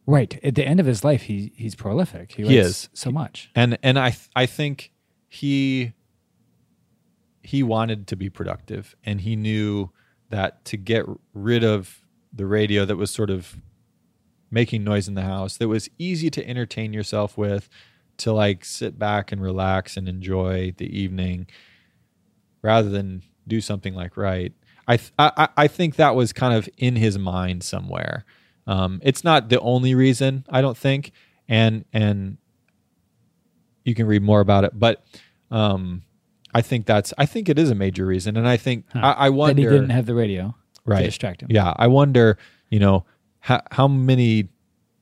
Right. 0.09 0.39
At 0.43 0.55
the 0.55 0.65
end 0.67 0.79
of 0.79 0.85
his 0.87 1.03
life, 1.03 1.23
he 1.23 1.51
he's 1.55 1.75
prolific. 1.75 2.31
He, 2.31 2.43
He 2.47 2.57
is. 2.57 2.89
so 2.93 3.11
much. 3.11 3.51
and 3.55 3.77
and 3.83 3.99
I 3.99 4.15
I 4.35 4.45
think 4.47 4.91
he 5.27 5.93
he 7.43 7.61
wanted 7.63 8.07
to 8.07 8.15
be 8.15 8.29
productive, 8.29 8.95
and 9.03 9.21
he 9.21 9.35
knew 9.35 9.91
that 10.29 10.65
to 10.65 10.77
get 10.77 11.05
rid 11.33 11.63
of 11.63 12.01
the 12.33 12.45
radio 12.45 12.85
that 12.85 12.95
was 12.95 13.11
sort 13.11 13.29
of 13.29 13.57
making 14.51 14.83
noise 14.83 15.07
in 15.07 15.13
the 15.13 15.21
house, 15.23 15.57
that 15.57 15.67
was 15.67 15.89
easy 15.99 16.29
to 16.31 16.47
entertain 16.47 16.91
yourself 16.93 17.37
with, 17.37 17.69
to 18.17 18.31
like 18.33 18.65
sit 18.65 18.97
back 18.97 19.31
and 19.31 19.41
relax 19.41 19.95
and 19.95 20.09
enjoy 20.09 20.73
the 20.77 20.85
evening, 20.99 21.47
rather 22.63 22.89
than 22.89 23.21
do 23.47 23.61
something 23.61 23.93
like 23.93 24.17
write. 24.17 24.53
I 24.87 24.97
th- 24.97 25.11
I 25.19 25.31
I- 25.37 25.49
I 25.63 25.67
think 25.67 25.97
that 25.97 26.15
was 26.15 26.33
kind 26.33 26.53
of 26.55 26.67
in 26.77 26.95
his 26.95 27.17
mind 27.19 27.63
somewhere. 27.63 28.25
Um, 28.69 28.99
it's 29.01 29.23
not 29.23 29.49
the 29.49 29.59
only 29.61 29.95
reason, 29.95 30.45
I 30.47 30.61
don't 30.61 30.77
think, 30.77 31.11
and 31.47 31.85
and 31.91 32.37
you 33.83 33.95
can 33.95 34.05
read 34.05 34.21
more 34.21 34.41
about 34.41 34.63
it. 34.63 34.77
But 34.77 35.03
um, 35.49 36.03
I 36.53 36.61
think 36.61 36.85
that's 36.85 37.11
I 37.17 37.25
think 37.25 37.49
it 37.49 37.57
is 37.57 37.71
a 37.71 37.75
major 37.75 38.05
reason, 38.05 38.37
and 38.37 38.47
I 38.47 38.57
think 38.57 38.85
I, 38.93 39.11
I 39.11 39.29
wonder 39.29 39.63
that 39.63 39.69
he 39.69 39.75
didn't 39.75 39.89
have 39.89 40.05
the 40.05 40.13
radio 40.13 40.53
right 40.85 40.99
to 40.99 41.05
distract 41.05 41.41
him. 41.41 41.47
Yeah, 41.49 41.73
I 41.77 41.87
wonder. 41.87 42.37
You 42.69 42.77
know, 42.77 43.05
how 43.39 43.63
how 43.71 43.87
many 43.87 44.49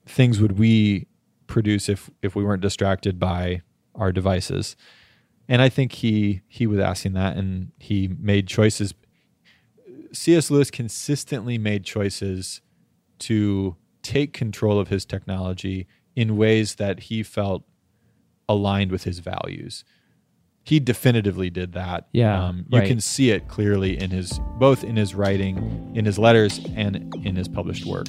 things 0.06 0.39
would 0.39 0.58
we 0.58 1.08
produce 1.47 1.89
if 1.89 2.10
if 2.21 2.38
we 2.38 2.45
weren't 2.45 2.62
distracted 2.62 3.19
by 3.19 3.63
our 3.95 4.13
devices? 4.13 4.77
And 5.49 5.62
I 5.62 5.67
think 5.67 5.91
he 5.91 6.39
he 6.47 6.67
was 6.67 6.80
asking 6.80 7.13
that, 7.13 7.36
and 7.36 7.73
he 7.80 8.08
made 8.17 8.47
choices. 8.47 8.93
C.S. 10.13 10.49
Lewis 10.49 10.71
consistently 10.71 11.58
made 11.58 11.84
choices 11.84 12.62
to 13.19 13.75
take 14.03 14.34
control 14.34 14.80
of 14.80 14.88
his 14.88 15.06
technology 15.06 15.88
in 16.15 16.38
ways 16.38 16.75
that 16.75 17.01
he 17.01 17.23
felt 17.23 17.63
aligned 18.49 18.91
with 18.91 19.03
his 19.03 19.19
values. 19.19 19.84
He 20.63 20.80
definitively 20.80 21.49
did 21.49 21.73
that. 21.73 22.08
Yeah, 22.12 22.45
um, 22.45 22.65
you 22.69 22.80
right. 22.80 22.88
can 22.88 22.99
see 22.99 23.32
it 23.32 23.47
clearly 23.47 23.97
in 23.97 24.12
his 24.12 24.39
both 24.60 24.84
in 24.84 24.97
his 24.97 25.15
writing, 25.15 25.91
in 25.95 26.03
his 26.06 26.19
letters, 26.19 26.60
and 26.75 27.13
in 27.23 27.36
his 27.36 27.47
published 27.47 27.86
work. 27.86 28.08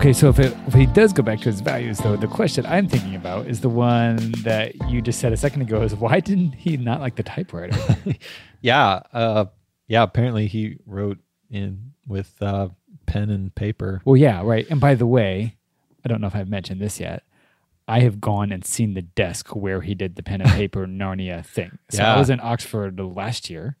Okay, 0.00 0.14
so 0.14 0.30
if, 0.30 0.38
it, 0.38 0.56
if 0.66 0.72
he 0.72 0.86
does 0.86 1.12
go 1.12 1.22
back 1.22 1.40
to 1.40 1.44
his 1.44 1.60
values, 1.60 1.98
though, 1.98 2.16
the 2.16 2.26
question 2.26 2.64
I'm 2.64 2.88
thinking 2.88 3.16
about 3.16 3.46
is 3.48 3.60
the 3.60 3.68
one 3.68 4.32
that 4.44 4.88
you 4.88 5.02
just 5.02 5.20
said 5.20 5.30
a 5.34 5.36
second 5.36 5.60
ago: 5.60 5.82
is 5.82 5.94
why 5.94 6.20
didn't 6.20 6.52
he 6.52 6.78
not 6.78 7.00
like 7.00 7.16
the 7.16 7.22
typewriter? 7.22 7.76
Yeah, 8.62 9.02
uh, 9.12 9.44
yeah. 9.88 10.02
Apparently, 10.02 10.46
he 10.46 10.76
wrote 10.86 11.18
in 11.50 11.92
with 12.06 12.34
uh, 12.40 12.68
pen 13.04 13.28
and 13.28 13.54
paper. 13.54 14.00
well, 14.06 14.16
yeah, 14.16 14.42
right. 14.42 14.66
And 14.70 14.80
by 14.80 14.94
the 14.94 15.06
way, 15.06 15.56
I 16.02 16.08
don't 16.08 16.22
know 16.22 16.26
if 16.28 16.34
I've 16.36 16.48
mentioned 16.48 16.80
this 16.80 16.98
yet. 16.98 17.22
I 17.86 18.00
have 18.00 18.22
gone 18.22 18.52
and 18.52 18.64
seen 18.64 18.94
the 18.94 19.02
desk 19.02 19.54
where 19.54 19.82
he 19.82 19.94
did 19.94 20.16
the 20.16 20.22
pen 20.22 20.40
and 20.40 20.50
paper 20.52 20.86
Narnia 20.86 21.44
thing. 21.44 21.78
So 21.90 22.02
Yeah. 22.02 22.14
I 22.14 22.18
was 22.18 22.30
in 22.30 22.40
Oxford 22.40 22.98
last 23.00 23.48
year 23.50 23.76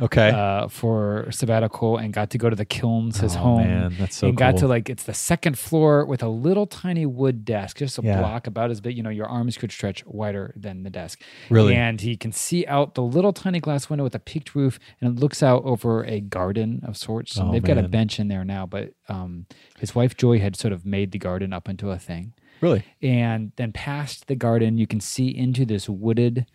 Okay. 0.00 0.30
uh, 0.30 0.66
for 0.68 1.28
sabbatical 1.30 1.96
and 1.98 2.12
got 2.12 2.30
to 2.30 2.38
go 2.38 2.50
to 2.50 2.56
the 2.56 2.64
Kilns, 2.64 3.20
his 3.20 3.36
Oh, 3.36 3.38
home. 3.38 3.62
man, 3.62 3.94
that's 3.98 4.16
so 4.16 4.28
and 4.28 4.36
got 4.36 4.56
to 4.58 4.66
like 4.66 4.90
it's 4.90 5.04
the 5.04 5.14
second 5.14 5.56
floor 5.58 6.04
with 6.04 6.22
a 6.22 6.28
little 6.28 6.66
tiny 6.66 7.06
wood 7.06 7.44
desk, 7.44 7.78
just 7.78 7.98
a 7.98 8.02
Yeah. 8.02 8.18
block 8.18 8.46
about 8.48 8.70
as 8.72 8.80
big. 8.80 8.96
You 8.96 9.02
know, 9.04 9.10
your 9.10 9.26
arms 9.26 9.56
could 9.56 9.70
stretch 9.70 10.04
wider 10.06 10.52
than 10.56 10.82
the 10.82 10.90
desk. 10.90 11.22
Really? 11.48 11.74
and 11.76 12.00
he 12.00 12.16
can 12.16 12.32
see 12.32 12.66
out 12.66 12.94
the 12.94 13.02
little 13.02 13.32
tiny 13.32 13.60
glass 13.60 13.88
window 13.88 14.02
with 14.04 14.14
a 14.14 14.18
peaked 14.18 14.54
roof, 14.54 14.78
and 15.00 15.16
it 15.16 15.20
looks 15.20 15.42
out 15.42 15.64
over 15.64 16.04
a 16.04 16.20
garden 16.20 16.80
of 16.84 16.96
sorts. 16.96 17.38
Oh, 17.38 17.52
they've 17.52 17.62
got 17.62 17.78
a 17.78 17.86
bench 17.88 18.18
in 18.18 18.28
there 18.28 18.44
now, 18.44 18.66
but 18.66 18.94
um, 19.08 19.46
his 19.78 19.94
wife 19.94 20.16
Joy 20.16 20.38
had 20.40 20.56
sort 20.56 20.72
of 20.72 20.84
made 20.84 21.12
the 21.12 21.18
garden 21.18 21.52
up 21.52 21.68
into 21.68 21.90
a 21.90 21.98
thing 21.98 22.32
really? 22.60 22.84
and 23.02 23.52
then 23.56 23.70
past 23.72 24.26
the 24.26 24.34
garden 24.34 24.78
you 24.78 24.86
can 24.86 24.98
see 25.00 25.28
into 25.28 25.64
this 25.64 25.88
wooded 25.88 26.46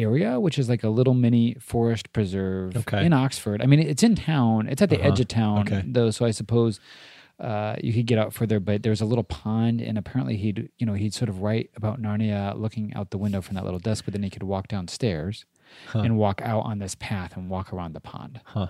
area, 0.00 0.38
which 0.40 0.58
is 0.58 0.68
like 0.68 0.82
a 0.84 0.88
little 0.88 1.14
mini 1.14 1.54
forest 1.60 2.12
preserve 2.12 2.76
Okay. 2.76 3.04
in 3.04 3.12
Oxford. 3.12 3.60
I 3.62 3.66
mean, 3.66 3.80
it's 3.80 4.02
in 4.02 4.14
town. 4.14 4.68
It's 4.68 4.80
at 4.82 4.90
the 4.90 4.98
Uh-huh. 4.98 5.08
edge 5.08 5.20
of 5.20 5.28
town, 5.28 5.60
Okay. 5.60 5.82
though. 5.86 6.10
So 6.10 6.24
I 6.24 6.30
suppose 6.32 6.80
uh, 7.40 7.76
you 7.82 7.92
could 7.92 8.06
get 8.06 8.18
out 8.18 8.32
further. 8.32 8.58
But 8.58 8.82
there's 8.82 9.00
a 9.00 9.04
little 9.04 9.22
pond, 9.22 9.80
and 9.80 9.96
apparently 9.96 10.36
he'd 10.36 10.70
you 10.78 10.84
know 10.86 10.94
he'd 10.94 11.14
sort 11.14 11.28
of 11.28 11.40
write 11.40 11.70
about 11.76 12.02
Narnia 12.02 12.58
looking 12.58 12.92
out 12.94 13.10
the 13.10 13.18
window 13.18 13.40
from 13.40 13.54
that 13.54 13.64
little 13.64 13.78
desk, 13.78 14.04
but 14.06 14.12
then 14.12 14.24
he 14.24 14.30
could 14.30 14.42
walk 14.42 14.66
downstairs 14.68 15.44
Huh. 15.88 16.00
and 16.00 16.16
walk 16.18 16.40
out 16.42 16.64
on 16.64 16.78
this 16.80 16.94
path 16.96 17.36
and 17.36 17.48
walk 17.48 17.72
around 17.72 17.92
the 17.92 18.00
pond. 18.00 18.40
Huh. 18.44 18.68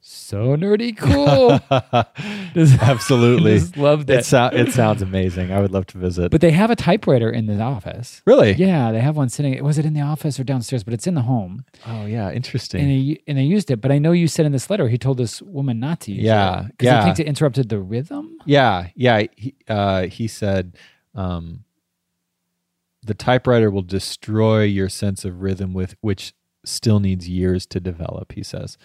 So 0.00 0.56
nerdy 0.56 0.96
cool. 0.96 1.58
Just- 2.54 2.78
Absolutely. 2.82 3.58
just 3.58 3.76
loved 3.76 4.08
It, 4.08 4.20
it. 4.20 4.24
sou- 4.24 4.50
it 4.52 4.72
sounds 4.72 5.02
amazing. 5.02 5.52
I 5.52 5.60
would 5.60 5.72
love 5.72 5.86
to 5.88 5.98
visit. 5.98 6.30
But 6.30 6.40
they 6.40 6.52
have 6.52 6.70
a 6.70 6.76
typewriter 6.76 7.28
in 7.30 7.46
the 7.46 7.60
office. 7.60 8.22
really? 8.24 8.52
Yeah, 8.52 8.90
they 8.92 9.00
have 9.00 9.16
one 9.16 9.28
sitting. 9.28 9.62
Was 9.62 9.76
it 9.76 9.84
in 9.84 9.94
the 9.94 10.00
office 10.00 10.38
or 10.40 10.44
downstairs? 10.44 10.82
But 10.84 10.94
it's 10.94 11.06
in 11.06 11.14
the 11.14 11.22
home, 11.22 11.64
Oh, 11.86 12.06
yeah. 12.06 12.30
Interesting. 12.30 12.80
and 12.80 12.90
they 12.90 13.22
and 13.26 13.36
they 13.38 13.42
used 13.42 13.70
it. 13.70 13.80
But 13.80 13.90
I 13.90 13.98
know 13.98 14.12
you 14.12 14.28
said 14.28 14.46
in 14.46 14.52
this 14.52 14.70
letter 14.70 14.88
he 14.88 14.96
told 14.98 15.18
this 15.18 15.42
woman 15.42 15.78
not 15.80 16.00
to 16.02 16.12
use 16.12 16.24
Yeah, 16.24 16.60
it 16.60 16.66
because 16.68 16.86
yeah. 16.86 17.00
he 17.00 17.04
thinks 17.06 17.20
it 17.20 17.26
interrupted 17.26 17.68
the 17.68 17.80
rhythm. 17.80 18.38
Yeah, 18.46 18.88
yeah. 18.94 19.24
He 19.36 19.54
uh, 19.68 20.02
he 20.06 20.26
said, 20.28 20.76
um, 21.14 21.64
the 23.04 23.14
typewriter 23.14 23.70
will 23.70 23.82
destroy 23.82 24.62
your 24.62 24.88
sense 24.88 25.24
of 25.24 25.42
rhythm, 25.42 25.74
with 25.74 25.96
which 26.00 26.34
still 26.64 27.00
needs 27.00 27.28
years 27.28 27.66
to 27.66 27.80
develop. 27.80 28.32
He 28.32 28.42
says, 28.42 28.76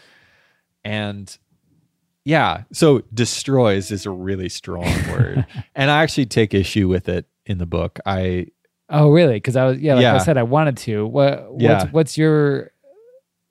and 0.83 1.37
yeah, 2.25 2.63
so 2.71 3.03
destroys 3.13 3.91
is 3.91 4.05
a 4.05 4.11
really 4.11 4.49
strong 4.49 4.85
word, 5.11 5.45
and 5.75 5.91
I 5.91 6.03
actually 6.03 6.25
take 6.25 6.53
issue 6.53 6.87
with 6.87 7.09
it 7.09 7.25
in 7.45 7.57
the 7.57 7.65
book. 7.65 7.99
I 8.05 8.47
Oh, 8.89 9.09
really? 9.09 9.35
Because 9.35 9.55
I 9.55 9.65
was 9.65 9.79
yeah, 9.79 9.95
like 9.95 10.03
Yeah. 10.03 10.15
I 10.15 10.19
said, 10.19 10.37
I 10.37 10.43
wanted 10.43 10.77
to. 10.77 11.05
What 11.07 11.51
what's, 11.51 11.63
Yeah. 11.63 11.85
what's 11.91 12.17
your 12.17 12.71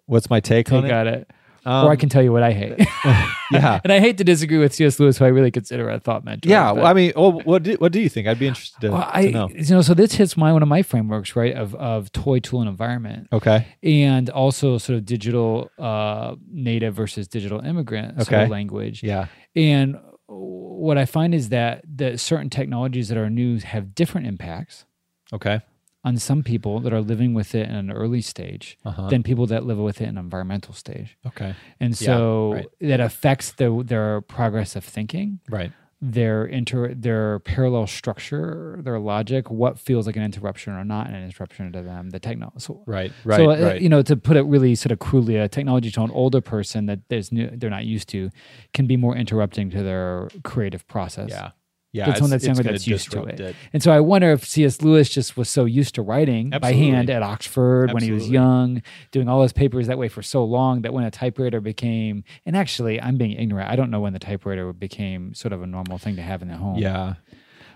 what's 0.06 0.30
my 0.30 0.40
take, 0.40 0.66
take 0.66 0.84
on 0.84 0.84
it? 1.06 1.06
it? 1.06 1.30
Um, 1.64 1.86
or 1.86 1.90
I 1.92 1.96
can 1.96 2.08
tell 2.08 2.22
you 2.22 2.32
what 2.32 2.42
I 2.42 2.52
hate. 2.52 2.74
yeah. 3.52 3.80
and 3.84 3.92
I 3.92 4.00
hate 4.00 4.18
to 4.18 4.24
disagree 4.24 4.58
with 4.58 4.74
C.S. 4.74 4.98
Lewis, 4.98 5.18
who 5.18 5.24
I 5.24 5.28
really 5.28 5.50
consider 5.50 5.88
a 5.90 6.00
thought 6.00 6.24
mentor. 6.24 6.48
Yeah, 6.48 6.72
well, 6.72 6.86
I 6.86 6.92
mean, 6.92 7.12
oh, 7.14 7.30
what 7.40 7.62
do, 7.62 7.74
what 7.74 7.92
do 7.92 8.00
you 8.00 8.08
think? 8.08 8.26
I'd 8.26 8.38
be 8.38 8.48
interested 8.48 8.80
to, 8.80 8.90
Well, 8.90 9.02
to 9.02 9.16
I 9.16 9.26
know. 9.30 9.48
you 9.48 9.64
know 9.74 9.82
so 9.82 9.94
this 9.94 10.14
hits 10.14 10.36
my 10.36 10.52
one 10.52 10.62
of 10.62 10.68
my 10.68 10.82
frameworks 10.82 11.36
right 11.36 11.54
of 11.54 11.74
of 11.76 12.10
toy 12.12 12.40
tool 12.40 12.60
and 12.60 12.68
environment 12.68 13.28
Okay, 13.32 13.66
and 13.82 14.28
also 14.30 14.78
sort 14.78 14.96
of 14.98 15.04
digital 15.04 15.70
uh, 15.78 16.34
native 16.50 16.94
versus 16.94 17.28
digital 17.28 17.60
immigrant 17.60 18.16
sort 18.16 18.28
Okay. 18.32 18.44
of 18.44 18.50
language 18.50 19.02
yeah, 19.02 19.26
and 19.54 19.96
what 20.26 20.98
I 20.98 21.04
find 21.04 21.34
is 21.34 21.50
that 21.50 21.84
that 21.96 22.18
certain 22.20 22.50
technologies 22.50 23.08
that 23.08 23.18
are 23.18 23.28
new 23.30 23.58
have 23.60 23.94
different 23.94 24.26
impacts 24.26 24.84
okay, 25.32 25.60
on 26.04 26.16
some 26.16 26.42
people 26.42 26.80
that 26.80 26.92
are 26.92 27.00
living 27.00 27.34
with 27.34 27.54
it 27.54 27.68
in 27.68 27.74
an 27.74 27.90
early 27.92 28.20
stage 28.20 28.76
uh-huh. 28.84 29.08
than 29.08 29.22
people 29.22 29.46
that 29.46 29.64
live 29.64 29.78
with 29.78 30.00
it 30.00 30.04
in 30.04 30.10
an 30.10 30.18
environmental 30.18 30.74
stage 30.74 31.16
okay, 31.26 31.54
and 31.80 32.00
Yeah, 32.00 32.06
so 32.06 32.52
right. 32.54 32.66
that 32.80 33.00
affects 33.00 33.52
the, 33.52 33.82
their 33.84 34.20
progress 34.20 34.76
of 34.76 34.84
thinking 34.84 35.40
right, 35.48 35.72
their 36.04 36.44
inter 36.44 36.92
their 36.92 37.38
parallel 37.38 37.86
structure, 37.86 38.80
their 38.82 38.98
logic, 38.98 39.50
what 39.52 39.78
feels 39.78 40.04
like 40.04 40.16
an 40.16 40.24
interruption 40.24 40.72
or 40.72 40.84
not 40.84 41.08
an 41.08 41.14
interruption 41.14 41.70
to 41.72 41.80
them, 41.80 42.10
the 42.10 42.18
technology. 42.18 42.58
So, 42.58 42.82
right, 42.86 43.12
right, 43.24 43.36
so 43.36 43.50
uh, 43.50 43.56
right. 43.60 43.80
you 43.80 43.88
know, 43.88 44.02
to 44.02 44.16
put 44.16 44.36
it 44.36 44.42
really 44.42 44.74
sort 44.74 44.90
of 44.90 44.98
crudely, 44.98 45.36
a 45.36 45.48
technology 45.48 45.92
to 45.92 46.02
an 46.02 46.10
older 46.10 46.40
person 46.40 46.86
that 46.86 47.08
there's 47.08 47.30
new, 47.30 47.48
they're 47.54 47.70
not 47.70 47.84
used 47.84 48.08
to 48.08 48.30
can 48.74 48.88
be 48.88 48.96
more 48.96 49.14
interrupting 49.14 49.70
to 49.70 49.82
their 49.84 50.28
creative 50.42 50.86
process. 50.88 51.30
Yeah. 51.30 51.50
Yeah. 51.92 52.06
But 52.06 52.16
someone 52.16 52.30
that's 52.30 52.46
younger 52.46 52.62
that's 52.62 52.86
used 52.86 53.10
to 53.10 53.18
disrupt 53.18 53.40
it. 53.40 53.54
And 53.72 53.82
so 53.82 53.92
I 53.92 54.00
wonder 54.00 54.32
if 54.32 54.46
C.S. 54.46 54.80
Lewis 54.80 55.10
just 55.10 55.36
was 55.36 55.50
so 55.50 55.66
used 55.66 55.94
to 55.96 56.02
writing 56.02 56.50
by 56.50 56.72
hand 56.72 57.10
at 57.10 57.22
Oxford 57.22 57.92
when 57.92 58.02
he 58.02 58.12
was 58.12 58.30
young, 58.30 58.82
doing 59.10 59.28
all 59.28 59.42
his 59.42 59.52
papers 59.52 59.88
that 59.88 59.98
way 59.98 60.08
for 60.08 60.22
so 60.22 60.42
long 60.42 60.82
that 60.82 60.94
when 60.94 61.04
a 61.04 61.10
typewriter 61.10 61.60
became, 61.60 62.24
and 62.46 62.56
actually 62.56 63.00
I'm 63.00 63.18
being 63.18 63.32
ignorant, 63.32 63.70
I 63.70 63.76
don't 63.76 63.90
know 63.90 64.00
when 64.00 64.14
the 64.14 64.18
typewriter 64.18 64.72
became 64.72 65.34
sort 65.34 65.52
of 65.52 65.62
a 65.62 65.66
normal 65.66 65.98
thing 65.98 66.16
to 66.16 66.22
have 66.22 66.40
in 66.40 66.48
the 66.48 66.56
home. 66.56 66.78
Yeah. 66.78 67.14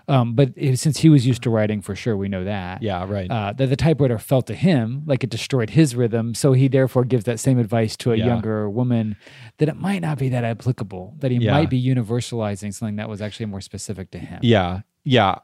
Um, 0.09 0.35
but 0.35 0.53
it- 0.55 0.77
since 0.79 0.99
he 0.99 1.09
was 1.09 1.27
used 1.27 1.41
to 1.43 1.49
writing 1.49 1.81
for 1.81 1.93
sure, 1.95 2.15
we 2.15 2.29
know 2.29 2.45
that. 2.45 2.81
Yeah. 2.81 3.05
Right. 3.05 3.29
Uh, 3.29 3.51
that 3.53 3.67
the 3.67 3.75
typewriter 3.75 4.17
felt 4.17 4.47
to 4.47 4.55
him 4.55 5.03
like 5.05 5.23
it 5.23 5.29
destroyed 5.29 5.71
his 5.71 5.95
rhythm, 5.95 6.33
so 6.33 6.53
he 6.53 6.67
therefore 6.69 7.03
gives 7.03 7.25
that 7.25 7.39
same 7.39 7.59
advice 7.59 7.97
to 7.97 8.13
a 8.13 8.15
Yeah. 8.15 8.27
younger 8.27 8.69
woman 8.69 9.17
that 9.57 9.67
it 9.67 9.75
might 9.75 9.99
not 10.01 10.17
be 10.17 10.29
that 10.29 10.45
applicable, 10.45 11.15
that 11.19 11.31
he 11.31 11.37
Yeah. 11.37 11.51
might 11.51 11.69
be 11.69 11.81
universalizing 11.83 12.73
something 12.73 12.95
that 12.95 13.09
was 13.09 13.21
actually 13.21 13.47
more 13.47 13.61
specific 13.61 14.11
to 14.11 14.19
him. 14.19 14.39
yeah. 14.43 14.81
Yeah. 15.03 15.35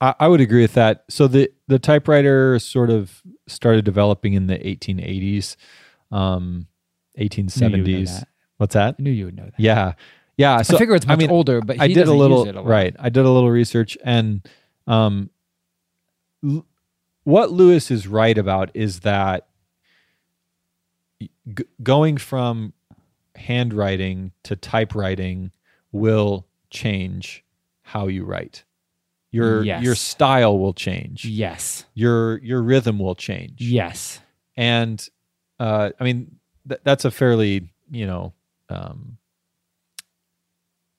I, 0.00 0.14
I 0.20 0.28
would 0.28 0.40
agree 0.40 0.62
with 0.62 0.74
that. 0.74 1.04
So 1.08 1.26
the 1.26 1.50
the 1.66 1.80
typewriter 1.80 2.58
sort 2.60 2.90
of 2.90 3.20
started 3.48 3.84
developing 3.84 4.34
in 4.34 4.46
the 4.46 4.58
1880s, 4.64 5.56
um, 6.12 6.68
I 7.18 7.22
knew 7.22 7.24
you 7.24 7.28
would 7.28 7.36
know 7.40 7.82
1870s. 7.84 8.18
that. 8.20 8.28
What's 8.58 8.74
that? 8.74 8.94
I 8.98 9.02
knew 9.02 9.10
you 9.10 9.24
would 9.26 9.36
know 9.36 9.44
that. 9.46 9.58
Yeah. 9.58 9.94
Yeah. 10.38 10.62
So 10.62 10.76
I 10.76 10.78
figure 10.78 10.94
it's 10.94 11.06
much 11.06 11.14
I 11.14 11.18
mean, 11.18 11.30
older, 11.30 11.60
but 11.60 11.78
I 11.80 11.88
did 11.88 12.08
a 12.08 12.12
little 12.14 12.48
a 12.48 12.62
right. 12.62 12.96
I 12.98 13.10
did 13.10 13.26
a 13.26 13.30
little 13.30 13.50
research, 13.50 13.98
and 14.02 14.40
um, 14.86 15.28
l- 16.42 16.64
what 17.24 17.50
Lewis 17.52 17.90
is 17.90 18.06
right 18.08 18.38
about 18.38 18.70
is 18.72 19.00
that 19.00 19.48
g- 21.20 21.64
going 21.82 22.16
from 22.16 22.72
handwriting 23.34 24.32
to 24.44 24.56
typewriting 24.56 25.50
will 25.92 26.46
change 26.70 27.44
how 27.82 28.06
you 28.06 28.24
write. 28.24 28.64
Your 29.30 29.62
Yes. 29.62 29.82
your 29.82 29.94
style 29.94 30.58
will 30.58 30.72
change. 30.72 31.24
Yes. 31.26 31.84
Your 31.94 32.38
your 32.38 32.62
rhythm 32.62 32.98
will 32.98 33.14
change. 33.14 33.60
Yes. 33.60 34.20
And 34.56 35.06
uh, 35.60 35.90
I 36.00 36.04
mean 36.04 36.36
th- 36.66 36.80
that's 36.82 37.04
a 37.04 37.10
fairly 37.10 37.68
you 37.90 38.06
know 38.06 38.32
um, 38.70 39.17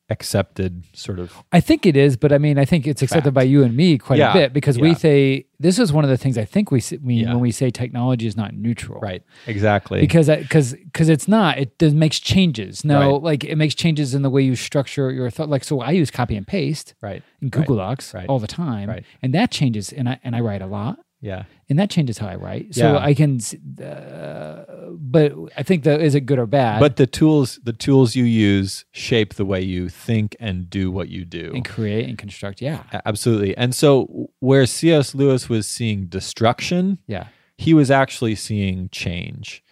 accepted 0.09 0.83
sort 0.93 1.19
of 1.19 1.33
I 1.51 1.59
think 1.59 1.85
it 1.85 1.95
is, 1.95 2.17
but 2.17 2.31
I 2.33 2.37
mean, 2.37 2.57
I 2.57 2.65
think 2.65 2.87
it's 2.87 3.01
accepted 3.01 3.25
Fact. 3.29 3.35
by 3.35 3.43
you 3.43 3.63
and 3.63 3.75
me 3.75 3.97
quite 3.97 4.19
Yeah, 4.19 4.31
a 4.31 4.33
bit 4.33 4.53
because 4.53 4.77
we 4.79 4.93
say 4.95 5.45
this 5.59 5.77
is 5.79 5.91
one 5.93 6.03
of 6.03 6.09
the 6.09 6.17
things 6.17 6.37
I 6.37 6.45
think 6.45 6.71
we 6.71 6.81
mean 7.01 7.19
Yeah. 7.19 7.29
when 7.33 7.39
we 7.41 7.51
say 7.51 7.69
technology 7.69 8.25
is 8.27 8.35
not 8.37 8.53
neutral. 8.53 8.99
right 9.01 9.23
exactly 9.47 9.99
because 10.01 10.27
because 10.27 10.73
because 10.73 11.09
it's 11.09 11.27
not 11.27 11.57
it 11.57 11.77
does, 11.77 11.93
makes 11.93 12.19
changes 12.19 12.83
no 12.83 12.99
Right. 13.13 13.23
like 13.23 13.43
it 13.43 13.55
makes 13.55 13.75
changes 13.75 14.13
in 14.15 14.21
the 14.21 14.29
way 14.29 14.41
you 14.41 14.55
structure 14.55 15.11
your 15.11 15.29
thought 15.29 15.49
like 15.49 15.63
so 15.63 15.79
i 15.81 15.91
use 15.91 16.09
copy 16.11 16.35
and 16.35 16.47
paste 16.47 16.93
right 17.01 17.21
in 17.41 17.49
google 17.49 17.75
docs 17.77 18.13
right. 18.13 18.27
all 18.27 18.39
the 18.39 18.47
time 18.47 18.89
Right. 18.89 19.03
and 19.21 19.33
that 19.33 19.51
changes 19.51 19.91
and 19.91 20.07
i 20.09 20.19
and 20.23 20.35
i 20.35 20.39
write 20.39 20.61
a 20.61 20.67
lot 20.67 20.99
yeah. 21.21 21.43
And 21.69 21.77
that 21.77 21.89
changes 21.89 22.17
how 22.17 22.27
i 22.27 22.35
write 22.35 22.73
so 22.75 22.93
Yeah. 22.93 22.99
i 22.99 23.13
can 23.13 23.39
uh, 23.83 24.65
but 24.91 25.33
i 25.57 25.63
think 25.63 25.83
that 25.83 26.01
is 26.01 26.15
it 26.15 26.21
good 26.21 26.39
or 26.39 26.45
bad. 26.45 26.79
But 26.79 26.95
the 26.95 27.07
tools 27.07 27.59
the 27.63 27.73
tools 27.73 28.15
you 28.15 28.23
use 28.23 28.85
shape 28.91 29.35
the 29.35 29.45
way 29.45 29.61
you 29.61 29.89
think 29.89 30.35
and 30.39 30.69
do 30.69 30.91
what 30.91 31.09
you 31.09 31.25
do. 31.25 31.51
And 31.53 31.65
create 31.65 32.07
and 32.09 32.17
construct 32.17 32.61
yeah. 32.61 32.83
Absolutely. 33.05 33.55
And 33.57 33.75
so 33.75 34.29
where 34.39 34.65
cs 34.65 35.13
lewis 35.15 35.49
was 35.49 35.67
seeing 35.67 36.05
destruction 36.05 36.99
yeah. 37.07 37.27
he 37.57 37.73
was 37.73 37.91
actually 37.91 38.35
seeing 38.35 38.89
change. 38.89 39.63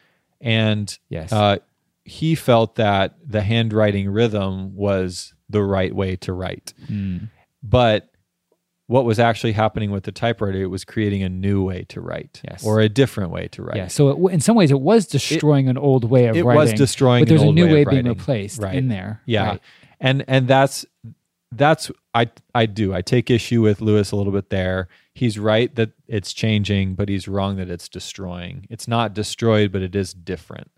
And 0.42 0.96
yes. 1.10 1.32
uh, 1.32 1.58
he 2.04 2.36
felt 2.36 2.76
that 2.76 3.16
the 3.26 3.42
handwriting 3.42 4.10
rhythm 4.10 4.76
was 4.76 5.34
the 5.50 5.64
right 5.64 5.94
way 5.96 6.16
to 6.18 6.34
write. 6.34 6.74
Mm. 6.92 7.30
but 7.64 8.10
what 8.88 9.04
was 9.06 9.19
actually 9.19 9.52
happening 9.52 9.91
with 9.91 10.04
the 10.06 10.12
typewriter 10.12 10.60
it 10.62 10.67
was 10.67 10.84
creating 10.86 11.21
a 11.23 11.30
new 11.30 11.62
way 11.63 11.84
to 11.89 12.00
write 12.02 12.41
Yes. 12.50 12.65
or 12.65 12.80
a 12.80 12.88
different 12.89 13.32
way 13.32 13.47
to 13.50 13.62
write 13.62 13.78
yeah 13.78 13.88
so 13.88 14.28
it, 14.28 14.34
in 14.34 14.39
some 14.39 14.56
ways 14.56 14.71
it 14.71 14.80
was 14.80 15.06
destroying 15.08 15.67
an 15.67 15.78
old 15.78 16.04
way 16.10 16.28
of 16.28 16.36
it 16.38 16.43
writing 16.43 16.62
It 16.62 16.71
was 16.71 16.73
destroying 16.73 17.23
but 17.23 17.30
there's 17.30 17.41
a 17.41 17.52
new 17.52 17.65
way, 17.65 17.73
way, 17.73 17.82
of 17.84 17.89
being 17.89 18.06
writing. 18.06 18.17
replaced 18.19 18.62
Right. 18.62 18.76
in 18.76 18.88
there 18.88 19.21
Yeah. 19.26 19.47
Right. 19.50 19.62
And 20.00 20.23
and 20.28 20.47
that's 20.47 20.86
that's 21.52 21.89
I 22.13 22.30
I 22.54 22.65
do. 22.65 22.93
I 22.93 23.02
take 23.02 23.30
issue 23.32 23.62
with 23.62 23.80
Lewis 23.82 24.12
a 24.12 24.15
little 24.15 24.34
bit 24.34 24.50
there. 24.50 24.89
He's 25.13 25.39
right 25.39 25.73
that 25.76 25.91
it's 26.08 26.34
changing, 26.34 26.95
but 26.95 27.08
he's 27.10 27.28
wrong 27.28 27.56
that 27.56 27.69
it's 27.69 27.88
destroying. 27.88 28.67
It's 28.69 28.88
not 28.88 29.13
destroyed, 29.13 29.71
but 29.71 29.82
it 29.82 29.95
is 29.95 30.13
different. 30.13 30.69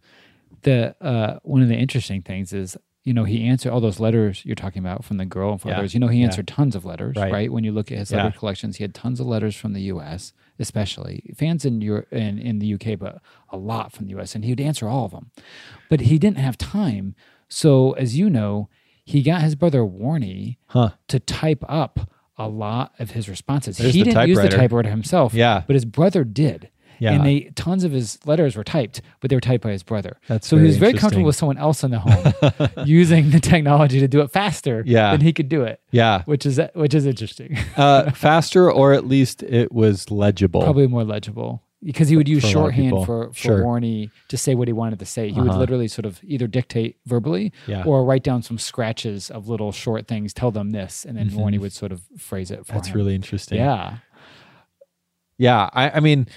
the 0.61 0.95
uh, 1.01 1.39
one 1.43 1.61
of 1.61 1.69
the 1.69 1.75
interesting 1.75 2.21
things 2.21 2.53
is 2.53 2.77
you 3.03 3.13
know 3.13 3.23
he 3.23 3.45
answered 3.45 3.71
all 3.71 3.79
those 3.79 3.99
letters 3.99 4.43
you're 4.45 4.55
talking 4.55 4.79
about 4.81 5.03
from 5.05 5.17
the 5.17 5.25
girl 5.25 5.51
and 5.53 5.61
fathers. 5.61 5.93
Yeah. 5.93 5.97
you 5.97 5.99
know 6.01 6.07
he 6.07 6.19
Yeah. 6.19 6.25
answered 6.25 6.47
tons 6.47 6.75
of 6.75 6.83
letters 6.85 7.15
right. 7.15 7.31
Right. 7.31 7.51
when 7.51 7.63
you 7.63 7.71
look 7.71 7.91
at 7.91 7.97
his 7.97 8.11
Yeah. 8.11 8.23
letter 8.23 8.37
collections 8.37 8.75
he 8.77 8.83
had 8.83 8.93
tons 8.93 9.19
of 9.19 9.25
letters 9.27 9.55
from 9.55 9.73
the 9.73 9.81
us 9.83 10.33
especially 10.59 11.23
fans 11.37 11.63
in 11.65 11.81
Europe 11.81 12.11
in, 12.11 12.37
in 12.37 12.59
the 12.59 12.73
uk 12.73 12.99
but 12.99 13.21
a 13.49 13.57
lot 13.57 13.91
from 13.93 14.07
the 14.07 14.19
us 14.19 14.35
and 14.35 14.43
he 14.43 14.51
would 14.51 14.59
answer 14.61 14.87
all 14.87 15.05
of 15.05 15.11
them 15.11 15.31
but 15.89 16.01
he 16.01 16.17
didn't 16.19 16.37
have 16.37 16.57
time 16.57 17.15
so 17.47 17.93
as 17.93 18.17
you 18.17 18.29
know 18.29 18.69
he 19.05 19.21
got 19.23 19.41
his 19.41 19.55
brother 19.55 19.79
warnie 19.81 20.57
Huh. 20.67 20.89
to 21.07 21.19
type 21.19 21.63
up 21.69 22.11
a 22.37 22.47
lot 22.47 22.93
of 22.99 23.11
his 23.11 23.27
responses 23.27 23.77
There's 23.77 23.93
he 23.93 24.03
didn't 24.03 24.27
use 24.27 24.37
the 24.37 24.43
typewriter. 24.43 24.57
typewriter 24.57 24.89
himself 24.89 25.33
Yeah. 25.33 25.63
but 25.65 25.73
his 25.75 25.85
brother 25.85 26.23
did 26.23 26.69
Yeah. 26.99 27.13
and 27.13 27.25
they 27.25 27.51
tons 27.55 27.83
of 27.83 27.91
his 27.91 28.19
letters 28.25 28.55
were 28.55 28.63
typed, 28.63 29.01
but 29.21 29.29
they 29.29 29.35
were 29.35 29.41
typed 29.41 29.63
by 29.63 29.71
his 29.71 29.83
brother. 29.83 30.17
That's 30.27 30.47
so 30.47 30.57
he 30.57 30.65
was 30.65 30.77
very 30.77 30.93
comfortable 30.93 31.25
with 31.25 31.35
someone 31.35 31.57
else 31.57 31.83
in 31.83 31.91
the 31.91 31.99
home 31.99 32.69
using 32.85 33.31
the 33.31 33.39
technology 33.39 33.99
to 33.99 34.07
do 34.07 34.21
it 34.21 34.31
faster 34.31 34.83
Yeah. 34.85 35.11
than 35.11 35.21
he 35.21 35.31
could 35.33 35.49
do 35.49 35.63
it, 35.63 35.79
Yeah. 35.91 36.23
which 36.25 36.45
is 36.45 36.59
which 36.75 36.93
is 36.93 37.05
interesting. 37.05 37.57
Uh, 37.77 38.11
faster 38.27 38.71
or 38.71 38.93
at 38.93 39.05
least 39.07 39.43
it 39.43 39.71
was 39.71 40.11
legible. 40.11 40.61
Probably 40.61 40.87
more 40.87 41.03
legible. 41.03 41.63
because 41.81 42.09
he 42.09 42.17
would 42.17 42.27
use 42.27 42.41
for 42.43 42.47
a 42.57 42.59
lot 42.59 42.67
of 42.67 42.75
shorthand 42.75 43.05
for, 43.05 43.27
for 43.29 43.33
Sure. 43.33 43.63
Warnie 43.63 44.11
to 44.27 44.37
say 44.37 44.53
what 44.53 44.67
he 44.67 44.73
wanted 44.73 44.99
to 44.99 45.05
say. 45.05 45.29
He 45.31 45.39
would 45.39 45.51
Uh-huh. 45.51 45.59
literally 45.59 45.87
sort 45.87 46.05
of 46.05 46.19
either 46.23 46.45
dictate 46.45 46.97
verbally 47.05 47.53
Yeah. 47.67 47.83
or 47.85 48.03
write 48.03 48.21
down 48.23 48.41
some 48.43 48.57
scratches 48.57 49.31
of 49.31 49.47
little 49.47 49.71
short 49.71 50.05
things, 50.05 50.33
tell 50.33 50.51
them 50.51 50.71
this, 50.71 51.05
and 51.05 51.17
then 51.17 51.29
Mhm. 51.29 51.37
Warnie 51.37 51.57
would 51.59 51.71
sort 51.71 51.93
of 51.93 52.01
phrase 52.17 52.51
it 52.51 52.65
for 52.65 52.73
That's 52.73 52.89
him. 52.89 52.95
really 52.97 53.15
interesting. 53.15 53.59
yeah. 53.59 53.99
Yeah, 55.37 55.69
I, 55.71 55.89
I 55.91 55.99
mean, 56.01 56.27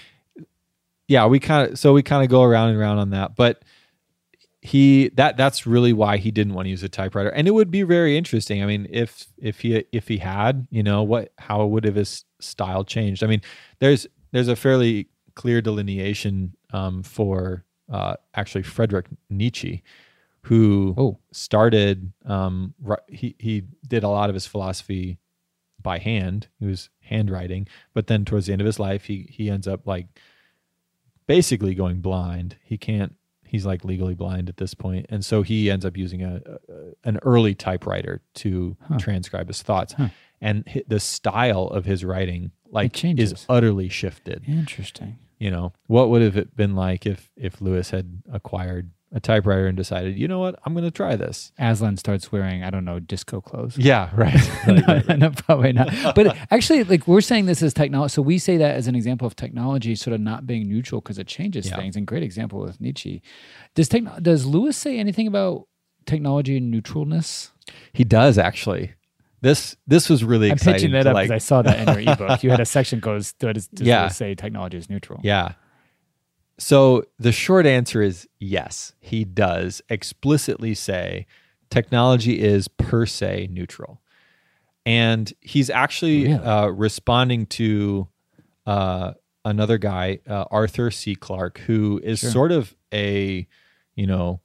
yeah, 1.09 1.27
we 1.27 1.38
kind 1.41 1.73
of 1.73 1.79
so 1.79 1.93
we 1.93 2.03
kind 2.03 2.23
of 2.25 2.31
go 2.31 2.43
around 2.43 2.71
and 2.71 2.79
around 2.79 2.99
on 2.99 3.11
that, 3.11 3.37
but 3.37 3.62
he 4.61 5.09
that 5.15 5.37
that's 5.37 5.67
really 5.67 5.93
why 5.93 6.17
he 6.19 6.31
didn't 6.31 6.55
want 6.55 6.67
to 6.67 6.71
use 6.71 6.83
a 6.83 6.88
typewriter, 6.88 7.31
and 7.31 7.49
it 7.49 7.51
would 7.51 7.71
be 7.71 7.83
very 7.83 8.17
interesting. 8.17 8.62
I 8.62 8.67
mean, 8.67 8.87
if 8.91 9.27
if 9.38 9.61
he 9.61 9.85
if 9.93 10.07
he 10.09 10.19
had, 10.19 10.67
you 10.71 10.83
know, 10.83 11.03
what 11.03 11.33
how 11.38 11.67
would 11.67 11.85
have 11.85 11.97
his 11.97 12.25
style 12.41 12.85
changed? 12.85 13.25
I 13.25 13.27
mean, 13.27 13.43
there's 13.81 14.07
there's 14.31 14.49
a 14.49 14.57
fairly 14.57 15.09
clear 15.35 15.61
delineation 15.61 16.55
um, 16.73 17.03
for 17.03 17.65
uh, 17.91 18.15
actually 18.35 18.62
Frederick 18.62 19.07
Nietzsche, 19.31 19.83
who 20.43 20.95
Oh. 20.97 21.19
started 21.33 22.12
um, 22.25 22.75
he 23.09 23.35
he 23.41 23.65
did 23.88 24.05
a 24.05 24.09
lot 24.09 24.31
of 24.31 24.35
his 24.35 24.47
philosophy 24.47 25.19
by 25.83 25.99
hand. 25.99 26.47
He 26.61 26.67
was 26.67 26.88
handwriting, 27.01 27.67
but 27.95 28.07
then 28.07 28.25
towards 28.25 28.47
the 28.47 28.53
end 28.53 28.62
of 28.62 28.67
his 28.67 28.79
life, 28.79 29.05
he 29.07 29.27
he 29.29 29.51
ends 29.51 29.67
up 29.67 29.88
like 29.88 30.07
basically 31.37 31.75
going 31.75 32.01
blind. 32.01 32.57
He 32.62 32.77
can't. 32.79 33.14
He's 33.45 33.66
like 33.66 33.85
legally 33.85 34.14
blind 34.14 34.49
at 34.49 34.57
this 34.57 34.73
point, 34.75 35.07
and 35.11 35.25
so 35.25 35.42
he 35.42 35.71
ends 35.71 35.85
up 35.85 35.97
using 35.97 36.23
a, 36.23 36.40
a 36.47 37.09
an 37.09 37.18
early 37.23 37.55
typewriter 37.55 38.21
to 38.35 38.77
Huh. 38.88 38.99
transcribe 38.99 39.49
his 39.49 39.62
thoughts. 39.62 39.92
Huh. 39.95 40.09
And 40.40 40.64
the 40.88 40.99
style 40.99 41.66
of 41.68 41.85
his 41.85 42.05
writing, 42.05 42.51
like, 42.71 43.05
is 43.05 43.47
utterly 43.49 43.88
shifted. 43.88 44.42
Interesting. 44.49 45.18
You 45.38 45.51
know, 45.51 45.73
what 45.87 46.09
would 46.11 46.23
have 46.23 46.37
it 46.37 46.57
been 46.57 46.75
like 46.75 47.07
if 47.07 47.31
if 47.37 47.61
Lewis 47.61 47.90
had 47.90 48.23
acquired 48.33 48.90
a 49.14 49.20
typewriter 49.20 49.66
and 49.66 49.77
decided, 49.77 50.18
you 50.18 50.27
know 50.27 50.38
what, 50.38 50.59
I'm 50.64 50.72
going 50.72 50.85
to 50.85 50.90
try 50.90 51.16
this. 51.16 51.53
Aslan 51.59 51.98
starts 51.98 52.33
wearing, 52.33 52.64
I 52.64 52.70
don't 52.70 52.85
know, 52.87 52.98
disco 52.98 53.40
clothes. 53.42 53.77
Yeah, 53.77 54.09
right. 54.14 54.35
no, 54.66 55.16
no, 55.16 55.31
probably 55.31 55.72
not. 55.75 56.14
But 56.14 56.35
actually, 56.51 56.83
like 56.85 57.07
we're 57.07 57.20
saying 57.20 57.44
this 57.46 57.62
as 57.62 57.75
technology. 57.75 58.12
So 58.14 58.22
we 58.22 58.38
say 58.38 58.57
that 58.57 58.75
as 58.75 58.87
an 58.87 58.94
example 58.94 59.27
of 59.27 59.37
technology 59.37 59.94
sort 59.96 60.14
of 60.14 60.20
not 60.20 60.46
being 60.46 60.66
neutral 60.68 61.01
because 61.03 61.18
it 61.18 61.27
changes 61.27 61.66
Yeah. 61.68 61.77
things. 61.77 61.94
And 61.94 62.07
great 62.07 62.22
example 62.22 62.61
with 62.61 62.81
Nietzsche. 62.81 63.22
Does 63.75 63.88
techno- 63.88 64.18
does 64.20 64.46
Lewis 64.46 64.77
say 64.79 64.98
anything 64.98 65.27
about 65.27 65.66
technology 66.07 66.57
and 66.57 66.72
neutralness? 66.72 67.51
He 67.92 68.05
does 68.05 68.38
actually. 68.38 68.94
This 69.42 69.77
this 69.87 70.09
was 70.09 70.22
really 70.25 70.48
I'm 70.51 70.55
exciting. 70.55 70.75
pitching 70.75 70.92
that 70.92 71.07
up 71.07 71.14
like, 71.14 71.25
because 71.29 71.35
I 71.42 71.44
saw 71.46 71.62
that 71.62 71.81
in 71.88 72.05
your 72.05 72.14
ebook. 72.14 72.42
You 72.44 72.51
had 72.51 72.61
a 72.61 72.64
section 72.64 73.01
goes 73.01 73.33
does, 73.35 73.66
does 73.68 73.87
Yeah. 73.87 74.03
Lewis 74.03 74.16
say 74.16 74.35
technology 74.37 74.79
is 74.79 74.88
neutral? 74.88 75.20
Yeah. 75.25 75.55
So 76.62 77.03
the 77.18 77.33
short 77.33 77.66
answer 77.66 78.03
is 78.03 78.29
yes, 78.38 78.92
he 79.01 79.25
does 79.25 79.83
explicitly 79.88 80.75
say 80.75 81.27
technology 81.70 82.40
is 82.40 82.68
per 82.68 83.05
se 83.05 83.48
neutral. 83.51 84.01
And 84.87 85.33
he's 85.40 85.70
actually 85.70 86.29
Really? 86.29 86.35
uh, 86.38 86.66
responding 86.68 87.46
to 87.46 88.07
uh, 88.64 89.14
another 89.44 89.77
guy, 89.77 90.20
uh, 90.29 90.44
Arthur 90.53 90.92
C. 90.92 91.16
Clarke, 91.16 91.59
who 91.59 92.01
is 92.05 92.20
Sure. 92.20 92.31
sort 92.31 92.53
of 92.53 92.77
a, 92.94 93.48
you 93.96 94.07
know, 94.07 94.40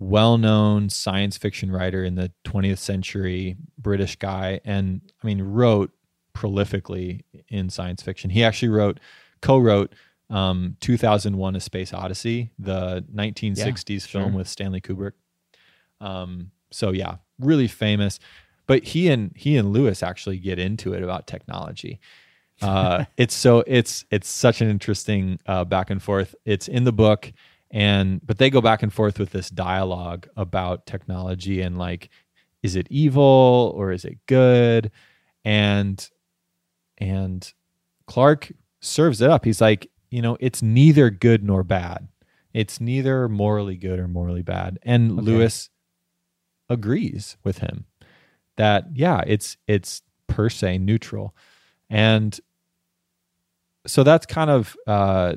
well-known 0.00 0.90
science 0.90 1.36
fiction 1.36 1.70
writer 1.70 2.02
in 2.02 2.16
the 2.16 2.32
20th 2.44 2.78
century, 2.78 3.56
British 3.78 4.16
guy, 4.16 4.60
and 4.64 5.00
I 5.22 5.26
mean 5.28 5.40
wrote 5.40 5.92
prolifically 6.34 7.20
in 7.48 7.70
science 7.70 8.02
fiction. 8.02 8.30
He 8.30 8.42
actually 8.42 8.70
wrote, 8.70 8.98
co-wrote 9.40 9.92
um, 10.30 10.76
2001: 10.80 11.56
A 11.56 11.60
Space 11.60 11.92
Odyssey, 11.92 12.50
the 12.58 13.04
1960s 13.14 14.06
film 14.06 14.30
sure. 14.30 14.38
with 14.38 14.48
Stanley 14.48 14.80
Kubrick. 14.80 15.12
Um, 16.00 16.50
so 16.70 16.90
yeah, 16.90 17.16
really 17.38 17.68
famous. 17.68 18.18
But 18.66 18.84
he 18.84 19.08
and 19.08 19.32
he 19.36 19.56
and 19.56 19.72
Lewis 19.72 20.02
actually 20.02 20.38
get 20.38 20.58
into 20.58 20.94
it 20.94 21.02
about 21.02 21.26
technology. 21.26 22.00
Uh, 22.60 23.04
it's 23.16 23.34
so 23.34 23.64
it's 23.66 24.04
it's 24.10 24.28
such 24.28 24.60
an 24.60 24.68
interesting 24.68 25.38
uh, 25.46 25.64
back 25.64 25.90
and 25.90 26.02
forth. 26.02 26.34
It's 26.44 26.68
in 26.68 26.84
the 26.84 26.92
book, 26.92 27.32
and 27.70 28.24
but 28.24 28.38
they 28.38 28.50
go 28.50 28.60
back 28.60 28.82
and 28.82 28.92
forth 28.92 29.18
with 29.18 29.30
this 29.30 29.50
dialogue 29.50 30.28
about 30.36 30.86
technology 30.86 31.60
and 31.60 31.78
like, 31.78 32.10
is 32.62 32.76
it 32.76 32.86
evil 32.90 33.72
or 33.76 33.92
is 33.92 34.04
it 34.04 34.18
good? 34.26 34.90
And 35.44 36.08
and 36.98 37.52
Clarke 38.06 38.52
serves 38.80 39.20
it 39.20 39.30
up. 39.30 39.44
He's 39.44 39.60
like, 39.60 39.90
you 40.12 40.20
know, 40.22 40.36
it's 40.40 40.62
neither 40.62 41.10
good 41.10 41.42
nor 41.42 41.62
bad. 41.64 42.08
It's 42.52 42.80
neither 42.80 43.28
morally 43.28 43.76
good 43.76 43.98
or 43.98 44.06
morally 44.08 44.42
bad. 44.42 44.78
And 44.82 45.12
Okay. 45.12 45.22
Lewis 45.22 45.70
agrees 46.68 47.36
with 47.44 47.58
him 47.58 47.86
that 48.56 48.86
yeah, 48.94 49.22
it's 49.26 49.56
it's 49.66 50.02
per 50.26 50.48
se 50.48 50.78
neutral. 50.78 51.34
And 51.88 52.38
so 53.86 54.02
that's 54.02 54.26
kind 54.26 54.50
of 54.50 54.76
uh 54.86 55.36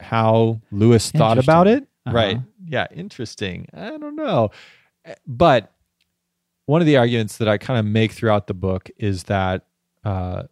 how 0.00 0.60
Lewis 0.70 1.10
thought 1.10 1.38
about 1.38 1.66
it. 1.66 1.84
Uh-huh. 2.06 2.14
Right. 2.16 2.38
Yeah, 2.66 2.86
interesting. 2.94 3.66
I 3.74 3.90
don't 3.98 4.16
know. 4.16 4.50
Eh, 5.04 5.14
But 5.26 5.72
one 6.66 6.80
of 6.80 6.86
the 6.86 6.96
arguments 6.96 7.38
that 7.38 7.48
I 7.48 7.58
kind 7.58 7.78
of 7.78 7.86
make 7.86 8.12
throughout 8.12 8.46
the 8.46 8.54
book 8.54 8.90
is 8.98 9.24
that 9.24 9.66
uh, 10.04 10.44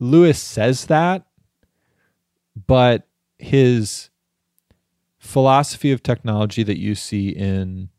Lewis 0.00 0.40
says 0.40 0.86
that, 0.86 1.25
but 2.66 3.06
his 3.38 4.10
philosophy 5.18 5.92
of 5.92 6.02
technology 6.02 6.62
that 6.62 6.78
you 6.78 6.94
see 6.94 7.28
in 7.28 7.90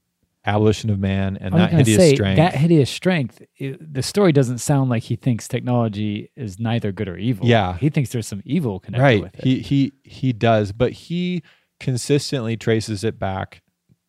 Abolition 0.46 0.90
of 0.90 0.98
Man 0.98 1.38
and 1.38 1.54
That 1.54 1.72
Hideous 1.72 1.98
say, 1.98 2.16
Strength. 2.16 2.38
That 2.38 2.56
hideous 2.56 2.90
strength. 2.90 3.42
it- 3.58 3.94
the 3.94 4.02
story 4.02 4.32
doesn't 4.32 4.60
sound 4.60 4.90
like 4.90 5.04
he 5.04 5.18
thinks 5.18 5.48
technology 5.48 6.32
is 6.38 6.58
neither 6.58 6.94
good 6.94 7.10
or 7.10 7.18
evil. 7.18 7.46
Yeah. 7.46 7.78
he 7.78 7.90
thinks 7.90 8.12
there's 8.12 8.28
some 8.28 8.42
evil 8.46 8.80
connected 8.80 9.04
right. 9.04 9.22
with 9.22 9.36
it. 9.36 9.44
He 9.44 9.60
he 9.60 9.92
he 10.04 10.32
does, 10.32 10.72
but 10.72 10.94
he 10.94 11.44
consistently 11.82 12.56
traces 12.56 13.04
it 13.04 13.20
back 13.20 13.62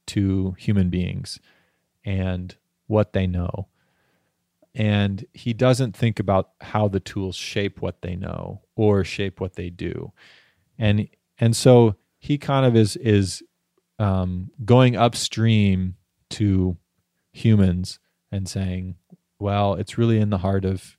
to 0.06 0.54
human 0.58 0.90
beings 0.90 1.40
and 2.04 2.56
what 2.86 3.12
they 3.12 3.26
know. 3.26 3.66
And 4.74 5.26
he 5.34 5.52
doesn't 5.52 5.96
think 5.96 6.20
about 6.20 6.50
how 6.60 6.86
the 6.86 7.00
tools 7.00 7.34
shape 7.34 7.82
what 7.82 8.02
they 8.02 8.14
know 8.14 8.62
or 8.76 9.02
shape 9.02 9.40
what 9.40 9.54
they 9.54 9.70
do. 9.70 10.12
And 10.78 11.08
and 11.38 11.56
so 11.56 11.96
he 12.18 12.38
kind 12.38 12.64
of 12.66 12.76
is 12.76 12.96
is 12.96 13.42
um, 13.98 14.50
going 14.64 14.96
upstream 14.96 15.96
to 16.30 16.76
humans 17.32 17.98
and 18.30 18.48
saying, 18.48 18.96
well, 19.38 19.74
it's 19.74 19.98
really 19.98 20.18
in 20.18 20.30
the 20.30 20.38
heart 20.38 20.64
of 20.64 20.96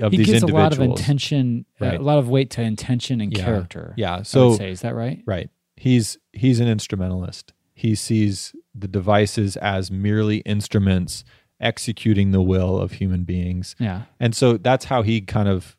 of 0.00 0.12
he 0.12 0.16
these 0.18 0.26
gives 0.26 0.42
a 0.42 0.46
lot 0.46 0.72
of 0.72 0.80
intention, 0.80 1.66
uh, 1.80 1.84
Right. 1.84 2.00
a 2.00 2.02
lot 2.02 2.18
of 2.18 2.28
weight 2.28 2.48
to 2.50 2.62
intention 2.62 3.20
and 3.20 3.36
Yeah. 3.36 3.44
character. 3.44 3.92
Yeah. 3.98 4.14
I 4.14 4.16
would 4.18 4.26
So 4.26 4.56
say 4.56 4.70
is 4.70 4.80
that 4.80 4.94
right? 4.94 5.22
right, 5.26 5.50
he's 5.76 6.18
he's 6.32 6.58
an 6.60 6.68
instrumentalist. 6.68 7.52
He 7.74 7.94
sees 7.94 8.54
the 8.74 8.88
devices 8.88 9.56
as 9.58 9.90
merely 9.90 10.38
instruments 10.38 11.24
executing 11.60 12.30
the 12.32 12.40
will 12.42 12.78
of 12.78 12.92
human 12.92 13.24
beings, 13.24 13.76
Yeah. 13.78 14.02
and 14.18 14.34
so 14.34 14.56
that's 14.56 14.86
how 14.86 15.02
he 15.02 15.20
kind 15.20 15.48
of 15.48 15.76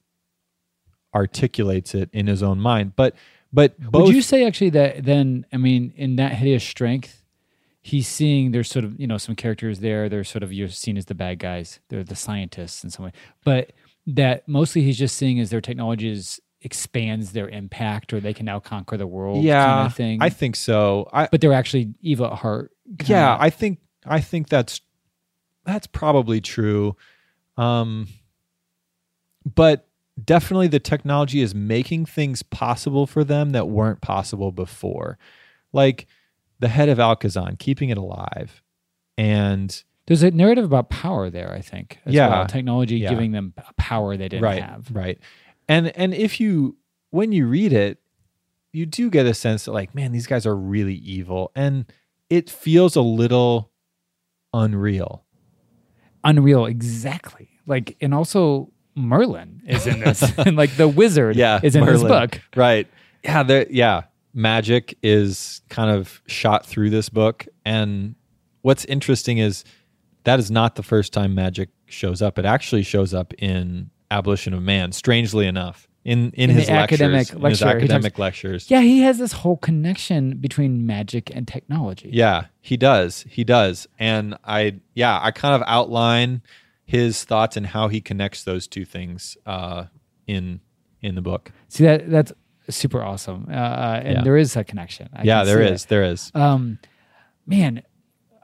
articulates 1.14 1.94
it 1.94 2.10
in 2.14 2.28
his 2.28 2.42
own 2.44 2.60
mind. 2.60 2.96
But 2.96 3.16
but 3.52 3.80
both 3.80 4.08
Would 4.08 4.16
you 4.16 4.22
say 4.22 4.46
actually 4.46 4.72
that 4.72 5.06
then? 5.06 5.46
I 5.54 5.58
mean, 5.58 5.94
in 5.96 6.16
that 6.16 6.34
hideous 6.34 6.64
strength, 6.64 7.24
he's 7.82 8.08
seeing 8.08 8.52
there's 8.52 8.70
sort 8.70 8.84
of 8.86 9.00
you 9.00 9.06
know 9.06 9.18
some 9.18 9.36
characters 9.36 9.80
there. 9.80 10.10
They're 10.10 10.24
sort 10.24 10.42
of 10.44 10.52
you're 10.52 10.70
seen 10.70 10.98
as 10.98 11.06
the 11.06 11.16
bad 11.16 11.40
guys. 11.40 11.80
They're 11.90 12.04
the 12.04 12.16
scientists 12.16 12.84
in 12.84 12.90
some 12.90 13.06
way, 13.06 13.12
but 13.44 13.72
that 14.08 14.48
mostly 14.48 14.82
he's 14.82 14.98
just 14.98 15.16
seeing 15.16 15.40
as 15.40 15.50
their 15.50 15.62
technology 15.62 16.10
is 16.10 16.42
expands 16.62 17.34
their 17.34 17.50
impact, 17.50 18.14
or 18.14 18.20
they 18.20 18.34
can 18.34 18.46
now 18.46 18.60
conquer 18.60 18.98
the 18.98 19.06
world. 19.06 19.44
yeah, 19.44 19.66
kind 19.66 19.88
of 19.88 19.96
thing. 19.96 20.18
I 20.22 20.30
think 20.30 20.56
so. 20.56 21.10
I 21.14 21.28
but 21.28 21.42
they're 21.42 21.54
actually 21.54 21.94
evil 22.02 22.26
at 22.26 22.34
heart. 22.34 22.72
yeah, 23.06 23.38
I 23.40 23.50
think 23.50 23.80
I 24.06 24.20
think 24.20 24.50
that's 24.50 24.82
that's 25.66 25.88
probably 25.88 26.42
true. 26.42 26.96
Um 27.56 28.08
but 29.46 29.88
definitely 30.22 30.68
the 30.68 30.80
technology 30.80 31.42
is 31.42 31.56
making 31.56 32.06
things 32.06 32.44
possible 32.44 33.08
for 33.08 33.24
them 33.24 33.52
that 33.52 33.68
weren't 33.68 34.02
possible 34.02 34.52
before. 34.52 35.18
Like 35.72 36.08
the 36.60 36.68
head 36.68 36.90
of 36.90 36.98
Alcasan, 36.98 37.58
keeping 37.58 37.90
it 37.90 37.98
alive. 37.98 38.62
And 39.18 39.84
there's 40.08 40.24
a 40.24 40.32
narrative 40.32 40.66
about 40.66 40.90
power 40.90 41.30
there. 41.30 41.52
I 41.52 41.62
think. 41.62 42.00
Yeah. 42.06 42.30
well. 42.30 42.48
technology 42.48 42.98
Yeah. 42.98 43.10
giving 43.10 43.32
them 43.32 43.54
power 43.78 44.18
they 44.18 44.30
didn't 44.30 44.44
right, 44.44 44.64
have. 44.64 44.88
right. 44.92 45.20
And 45.68 45.96
and 45.98 46.14
if 46.14 46.40
you 46.40 46.78
when 47.10 47.32
you 47.32 47.48
read 47.48 47.74
it, 47.74 48.00
you 48.72 48.86
do 48.86 49.10
get 49.10 49.26
a 49.26 49.34
sense 49.34 49.66
that 49.66 49.72
like, 49.72 49.94
man, 49.94 50.12
these 50.12 50.28
guys 50.28 50.46
are 50.46 50.56
really 50.56 50.96
evil. 50.96 51.52
And 51.56 51.86
it 52.30 52.50
feels 52.50 52.96
a 52.96 53.02
little 53.02 53.72
unreal. 54.54 55.24
Unreal, 56.24 56.66
exactly. 56.66 57.50
Like, 57.68 57.96
and 58.02 58.14
also 58.14 58.72
Merlin 58.96 59.62
is 59.68 59.88
in 59.88 60.00
this, 60.00 60.22
and 60.38 60.56
like 60.56 60.76
the 60.78 60.88
wizard 60.88 61.36
yeah, 61.36 61.60
is 61.64 61.76
in 61.76 61.86
this 61.86 62.02
book. 62.04 62.42
Right. 62.56 62.88
Yeah, 63.24 63.44
there 63.44 63.66
yeah. 63.70 64.04
Magic 64.34 64.98
is 65.04 65.62
kind 65.70 65.92
of 65.92 66.22
shot 66.26 66.66
through 66.66 66.90
this 66.90 67.08
book 67.10 67.48
and 67.66 68.16
what's 68.64 68.84
interesting 68.86 69.38
is 69.38 69.64
that 70.24 70.40
is 70.40 70.50
not 70.50 70.76
the 70.76 70.84
first 70.84 71.14
time 71.14 71.36
magic 71.36 71.70
shows 71.86 72.22
up. 72.22 72.40
It 72.40 72.46
actually 72.46 72.82
shows 72.82 73.14
up 73.14 73.34
in 73.36 73.92
Abolition 74.10 74.54
of 74.54 74.64
Man, 74.64 74.92
strangely 74.92 75.46
enough. 75.46 75.88
In 76.04 76.32
in, 76.32 76.50
In 76.50 76.58
his 76.58 76.70
lectures, 76.70 77.00
academic 77.02 77.30
in 77.30 77.36
his 77.36 77.62
lecture, 77.62 77.80
he 77.80 77.88
talks- 77.88 77.94
academic 77.94 78.20
lectures. 78.20 78.72
Yeah, 78.72 78.82
he 78.82 79.02
has 79.02 79.20
this 79.20 79.32
whole 79.32 79.56
connection 79.58 80.38
between 80.38 80.86
magic 80.86 81.34
and 81.34 81.48
technology. 81.48 82.10
Yeah, 82.12 82.46
he 82.60 82.76
does. 82.76 83.26
He 83.30 83.44
does. 83.44 83.88
And 84.00 84.36
I, 84.44 84.80
yeah, 84.96 85.20
I 85.22 85.32
kind 85.32 85.56
of 85.56 85.64
outline 85.66 86.42
his 86.94 87.24
thoughts 87.24 87.58
and 87.58 87.66
how 87.66 87.88
he 87.88 88.00
connects 88.00 88.44
those 88.44 88.68
two 88.68 88.86
things 88.86 89.36
uh, 89.48 89.86
in 90.28 90.62
in 91.02 91.16
the 91.16 91.22
book. 91.22 91.52
See 91.68 91.84
that 91.86 92.10
that's 92.10 92.32
super 92.70 93.02
awesome, 93.02 93.48
uh, 93.50 93.54
uh, 93.54 94.02
and 94.06 94.18
Yeah. 94.18 94.24
there 94.24 94.38
is 94.38 94.56
a 94.56 94.64
connection. 94.64 95.10
I 95.12 95.24
yeah, 95.24 95.44
there 95.44 95.62
is. 95.62 95.86
There 95.86 96.04
is. 96.04 96.32
Um, 96.36 96.78
man, 97.48 97.82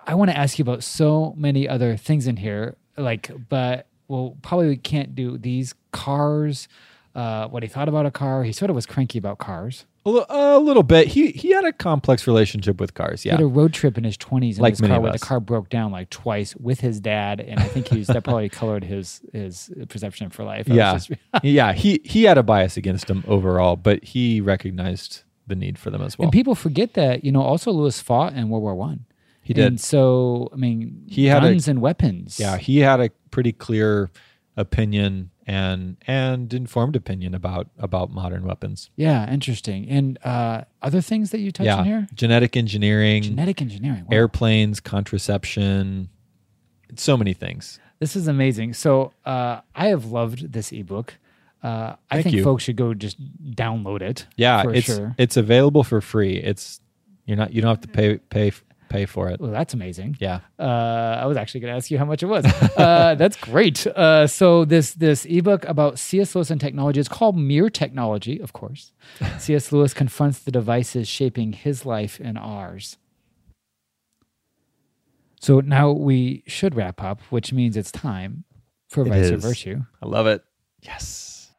I 0.07 0.15
want 0.15 0.31
to 0.31 0.37
ask 0.37 0.57
you 0.57 0.63
about 0.63 0.83
so 0.83 1.33
many 1.37 1.69
other 1.69 1.95
things 1.95 2.25
in 2.27 2.37
here, 2.37 2.75
like, 2.97 3.31
but 3.49 3.87
well, 4.07 4.35
probably 4.41 4.67
we 4.67 4.77
can't 4.77 5.13
do 5.13 5.37
these 5.37 5.75
cars. 5.91 6.67
Uh, 7.15 7.47
what 7.47 7.63
he 7.63 7.69
thought 7.69 7.87
about 7.87 8.05
a 8.05 8.11
car. 8.11 8.43
He 8.43 8.51
sort 8.51 8.69
of 8.71 8.75
was 8.75 8.85
cranky 8.87 9.17
about 9.19 9.37
cars. 9.37 9.85
A, 10.29 10.59
little 10.59 10.83
bit. 10.83 11.07
He 11.07 11.31
he 11.31 11.51
had 11.51 11.63
a 11.65 11.71
complex 11.71 12.27
relationship 12.27 12.79
with 12.79 12.93
cars. 12.93 13.23
Yeah, 13.25 13.31
He 13.33 13.35
had 13.37 13.41
a 13.43 13.47
road 13.47 13.73
trip 13.73 13.97
in 13.97 14.03
his 14.03 14.17
twenties 14.17 14.57
in 14.57 14.61
Like 14.63 14.73
his 14.77 14.81
car 14.87 14.99
where 14.99 15.11
the 15.11 15.19
car 15.19 15.39
broke 15.39 15.69
down 15.69 15.91
like 15.91 16.09
twice 16.09 16.55
with 16.55 16.79
his 16.81 16.99
dad, 16.99 17.39
and 17.39 17.59
I 17.59 17.63
think 17.63 17.87
he's 17.87 18.07
that 18.07 18.23
probably 18.23 18.49
colored 18.61 18.83
his 18.83 19.21
his 19.33 19.71
perception 19.89 20.29
for 20.29 20.43
life. 20.43 20.69
I 20.69 20.73
yeah. 20.73 20.93
just- 20.93 21.11
yeah. 21.43 21.73
He 21.73 22.01
he 22.03 22.23
had 22.23 22.37
a 22.37 22.43
bias 22.43 22.77
against 22.77 23.09
him 23.09 23.23
overall, 23.27 23.75
but 23.75 24.03
he 24.03 24.41
recognized 24.41 25.23
the 25.47 25.55
need 25.55 25.77
for 25.79 25.89
them 25.89 26.01
as 26.01 26.17
well. 26.17 26.25
and 26.27 26.31
people 26.33 26.53
forget 26.55 26.93
that 26.93 27.23
you 27.23 27.31
know 27.31 27.41
also 27.41 27.71
Lewis 27.71 27.99
fought 28.01 28.33
in 28.33 28.49
World 28.49 28.63
War 28.63 28.75
One. 28.75 29.05
He 29.41 29.53
did. 29.53 29.65
And 29.65 29.79
so 29.81 30.49
I 30.53 30.57
mean, 30.57 31.05
He 31.07 31.25
had 31.25 31.43
a- 31.43 31.49
guns 31.49 31.67
and 31.67 31.81
weapons. 31.81 32.39
yeah, 32.39 32.57
he 32.57 32.79
had 32.79 32.99
a 32.99 33.09
pretty 33.31 33.51
clear 33.51 34.11
opinion 34.57 35.31
and 35.49 35.97
and 36.05 36.53
informed 36.53 36.95
opinion 36.95 37.33
about 37.33 37.69
about 37.79 38.11
modern 38.11 38.45
weapons. 38.45 38.91
Yeah, 38.95 39.27
interesting. 39.31 39.89
And 39.89 40.19
uh, 40.23 40.65
other 40.83 41.01
things 41.01 41.31
that 41.31 41.39
you 41.39 41.51
touch 41.51 41.65
yeah. 41.65 41.77
on 41.77 41.85
here? 41.85 42.07
Genetic 42.13 42.55
engineering, 42.55 43.23
Genetic 43.23 43.59
engineering. 43.59 44.01
Wow. 44.01 44.15
airplanes, 44.15 44.79
contraception, 44.79 46.09
so 46.95 47.17
many 47.17 47.33
things. 47.33 47.79
This 47.97 48.15
is 48.15 48.27
amazing. 48.27 48.75
So 48.75 49.11
uh, 49.25 49.61
I 49.73 49.87
have 49.87 50.05
loved 50.05 50.53
this 50.53 50.71
ebook. 50.71 51.15
Uh, 51.63 51.95
I 52.11 52.15
Thank 52.15 52.25
think 52.25 52.35
you. 52.35 52.43
folks 52.43 52.63
should 52.63 52.75
go 52.75 52.93
just 52.93 53.17
download 53.43 54.01
it. 54.03 54.27
Yeah, 54.37 54.61
for 54.61 54.73
it's 54.73 54.85
sure. 54.85 55.15
it's 55.17 55.35
available 55.35 55.83
for 55.83 55.99
free. 55.99 56.37
It's 56.37 56.79
you're 57.25 57.37
not 57.37 57.53
you 57.53 57.63
don't 57.63 57.69
have 57.69 57.81
to 57.81 57.87
pay 57.87 58.17
pay 58.17 58.51
pay 58.89 59.05
for 59.05 59.29
it. 59.29 59.39
Well, 59.39 59.51
that's 59.51 59.73
amazing. 59.73 60.17
Yeah. 60.19 60.39
Uh, 60.57 61.19
I 61.21 61.25
was 61.25 61.37
actually 61.37 61.61
going 61.61 61.71
to 61.71 61.77
ask 61.77 61.89
you 61.91 61.97
how 61.97 62.05
much 62.05 62.23
it 62.23 62.25
was. 62.25 62.45
uh, 62.45 63.15
that's 63.17 63.37
great. 63.37 63.85
Uh, 63.87 64.27
so 64.27 64.65
this 64.65 64.93
this 64.93 65.25
ebook 65.25 65.63
about 65.65 65.99
C.S. 65.99 66.35
Lewis 66.35 66.49
and 66.51 66.59
technology 66.59 66.99
is 66.99 67.07
called 67.07 67.37
Mere 67.37 67.69
Technology, 67.69 68.39
of 68.39 68.53
course. 68.53 68.91
C.S. 69.39 69.71
Lewis 69.71 69.93
confronts 69.93 70.39
the 70.39 70.51
devices 70.51 71.07
shaping 71.07 71.53
his 71.53 71.85
life 71.85 72.19
and 72.23 72.37
ours. 72.37 72.97
So 75.39 75.61
now 75.61 75.91
we 75.91 76.43
should 76.47 76.75
wrap 76.75 77.01
up, 77.01 77.21
which 77.29 77.53
means 77.53 77.77
it's 77.77 77.91
time 77.91 78.43
for 78.89 79.05
It 79.05 79.09
Vice 79.09 79.31
or. 79.31 79.37
Virtue. 79.37 79.81
I 80.01 80.05
love 80.07 80.27
it. 80.27 80.43
Yes. 80.81 81.51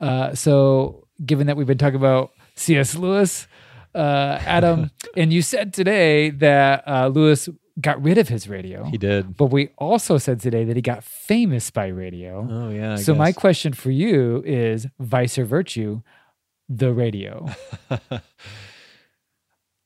Uh, 0.00 0.32
so, 0.34 1.07
given 1.24 1.46
that 1.46 1.56
we've 1.56 1.66
been 1.66 1.78
talking 1.78 1.96
about 1.96 2.32
C.S. 2.54 2.94
Lewis, 2.94 3.46
uh, 3.94 4.38
Adam, 4.40 4.90
and 5.16 5.32
you 5.32 5.42
said 5.42 5.72
today 5.72 6.30
that 6.30 6.86
uh, 6.86 7.08
Lewis 7.08 7.48
got 7.80 8.02
rid 8.02 8.18
of 8.18 8.28
his 8.28 8.48
radio. 8.48 8.84
He 8.84 8.98
did. 8.98 9.36
But 9.36 9.46
we 9.46 9.68
also 9.78 10.18
said 10.18 10.40
today 10.40 10.64
that 10.64 10.76
he 10.76 10.82
got 10.82 11.04
famous 11.04 11.70
by 11.70 11.86
radio. 11.86 12.46
Oh 12.50 12.70
yeah. 12.70 12.94
I 12.94 12.96
so 12.96 13.14
my 13.14 13.32
question 13.32 13.72
for 13.72 13.90
you 13.90 14.42
is 14.44 14.86
vice 14.98 15.38
or 15.38 15.44
virtue, 15.44 16.02
the 16.68 16.92
radio. 16.92 17.48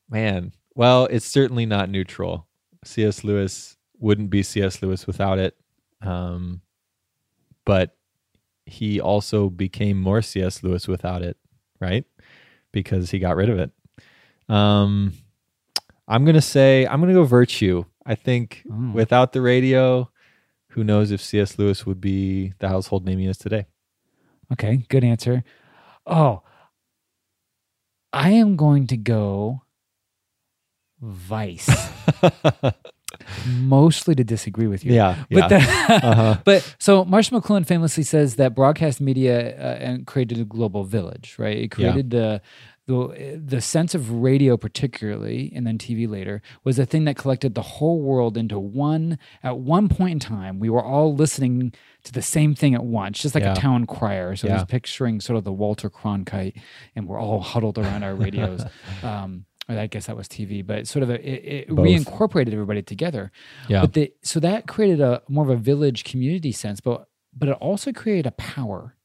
Man, 0.09 0.53
well, 0.75 1.05
it's 1.05 1.25
certainly 1.25 1.65
not 1.65 1.89
neutral. 1.89 2.47
C.S. 2.83 3.23
Lewis 3.23 3.77
wouldn't 3.97 4.29
be 4.29 4.43
C.S. 4.43 4.81
Lewis 4.81 5.07
without 5.07 5.39
it. 5.39 5.55
Um, 6.01 6.61
but 7.65 7.95
he 8.65 8.99
also 9.01 9.49
became 9.49 9.99
more 9.99 10.21
C.S. 10.21 10.63
Lewis 10.63 10.87
without 10.87 11.21
it, 11.21 11.37
right? 11.79 12.05
Because 12.71 13.11
he 13.11 13.19
got 13.19 13.35
rid 13.35 13.49
of 13.49 13.59
it. 13.59 13.71
Um, 14.49 15.13
I'm 16.07 16.25
gonna 16.25 16.41
say 16.41 16.85
I'm 16.85 16.99
gonna 16.99 17.13
go 17.13 17.23
virtue. 17.23 17.85
I 18.05 18.15
think 18.15 18.63
Mm. 18.69 18.93
without 18.93 19.31
the 19.33 19.41
radio, 19.41 20.09
who 20.69 20.83
knows 20.83 21.11
if 21.11 21.21
C.S. 21.21 21.57
Lewis 21.57 21.85
would 21.85 22.01
be 22.01 22.53
the 22.59 22.67
household 22.67 23.05
name 23.05 23.19
he 23.19 23.27
is 23.27 23.37
today? 23.37 23.67
Okay, 24.51 24.85
good 24.89 25.03
answer. 25.03 25.43
Oh, 26.05 26.43
I 28.11 28.31
am 28.31 28.55
going 28.55 28.87
to 28.87 28.97
go 28.97 29.61
vice, 31.01 31.69
mostly 33.59 34.15
to 34.15 34.23
disagree 34.23 34.67
with 34.67 34.83
you. 34.85 34.93
yeah, 34.93 35.23
But, 35.29 35.37
yeah. 35.37 35.47
the- 35.47 35.63
Uh-huh. 36.07 36.37
but 36.45 36.75
so 36.79 37.03
Marshall 37.05 37.41
McLuhan 37.41 37.65
famously 37.65 38.03
says 38.03 38.35
that 38.35 38.55
broadcast 38.55 38.99
media 39.01 39.57
uh, 39.57 39.97
created 40.05 40.39
a 40.39 40.45
global 40.45 40.83
village, 40.83 41.35
right? 41.37 41.57
It 41.57 41.71
created 41.71 42.09
the 42.11 42.41
the 42.85 43.41
the 43.41 43.61
sense 43.61 43.95
of 43.95 44.11
radio, 44.11 44.57
particularly, 44.57 45.53
and 45.55 45.65
then 45.65 45.77
TV 45.77 46.05
later, 46.05 46.41
was 46.65 46.77
a 46.77 46.85
thing 46.85 47.05
that 47.05 47.15
collected 47.15 47.55
the 47.55 47.61
whole 47.61 48.01
world 48.01 48.35
into 48.37 48.59
one. 48.59 49.17
At 49.41 49.57
one 49.59 49.87
point 49.87 50.11
in 50.11 50.19
time, 50.19 50.59
we 50.59 50.69
were 50.69 50.83
all 50.83 51.15
listening 51.15 51.71
to 52.03 52.11
the 52.11 52.21
same 52.21 52.53
thing 52.53 52.75
at 52.75 52.83
once, 52.83 53.19
just 53.21 53.35
like 53.35 53.45
Yeah. 53.45 53.53
a 53.53 53.55
town 53.55 53.85
choir. 53.85 54.35
So 54.35 54.47
Yeah. 54.47 54.55
just 54.57 54.67
picturing 54.67 55.21
sort 55.21 55.37
of 55.37 55.45
the 55.45 55.53
Walter 55.53 55.89
Cronkite, 55.89 56.55
and 56.93 57.07
we're 57.07 57.21
all 57.21 57.39
huddled 57.39 57.77
around 57.77 58.03
our 58.03 58.15
radios. 58.15 58.65
um, 59.03 59.45
I 59.69 59.87
guess 59.87 60.07
that 60.07 60.17
was 60.17 60.27
TV, 60.27 60.65
but 60.65 60.87
sort 60.87 61.03
of 61.03 61.09
a, 61.09 61.13
it, 61.13 61.67
it 61.69 61.69
Both. 61.69 61.85
reincorporated 61.85 62.51
everybody 62.53 62.81
together. 62.81 63.31
yeah. 63.67 63.81
But 63.81 63.93
the, 63.93 64.13
so 64.21 64.39
that 64.41 64.67
created 64.67 64.99
a 64.99 65.21
more 65.29 65.43
of 65.43 65.49
a 65.49 65.55
village 65.55 66.03
community 66.03 66.51
sense, 66.51 66.81
but 66.81 67.07
but 67.35 67.49
it 67.49 67.57
also 67.59 67.91
created 67.91 68.27
a 68.27 68.31
power 68.31 68.95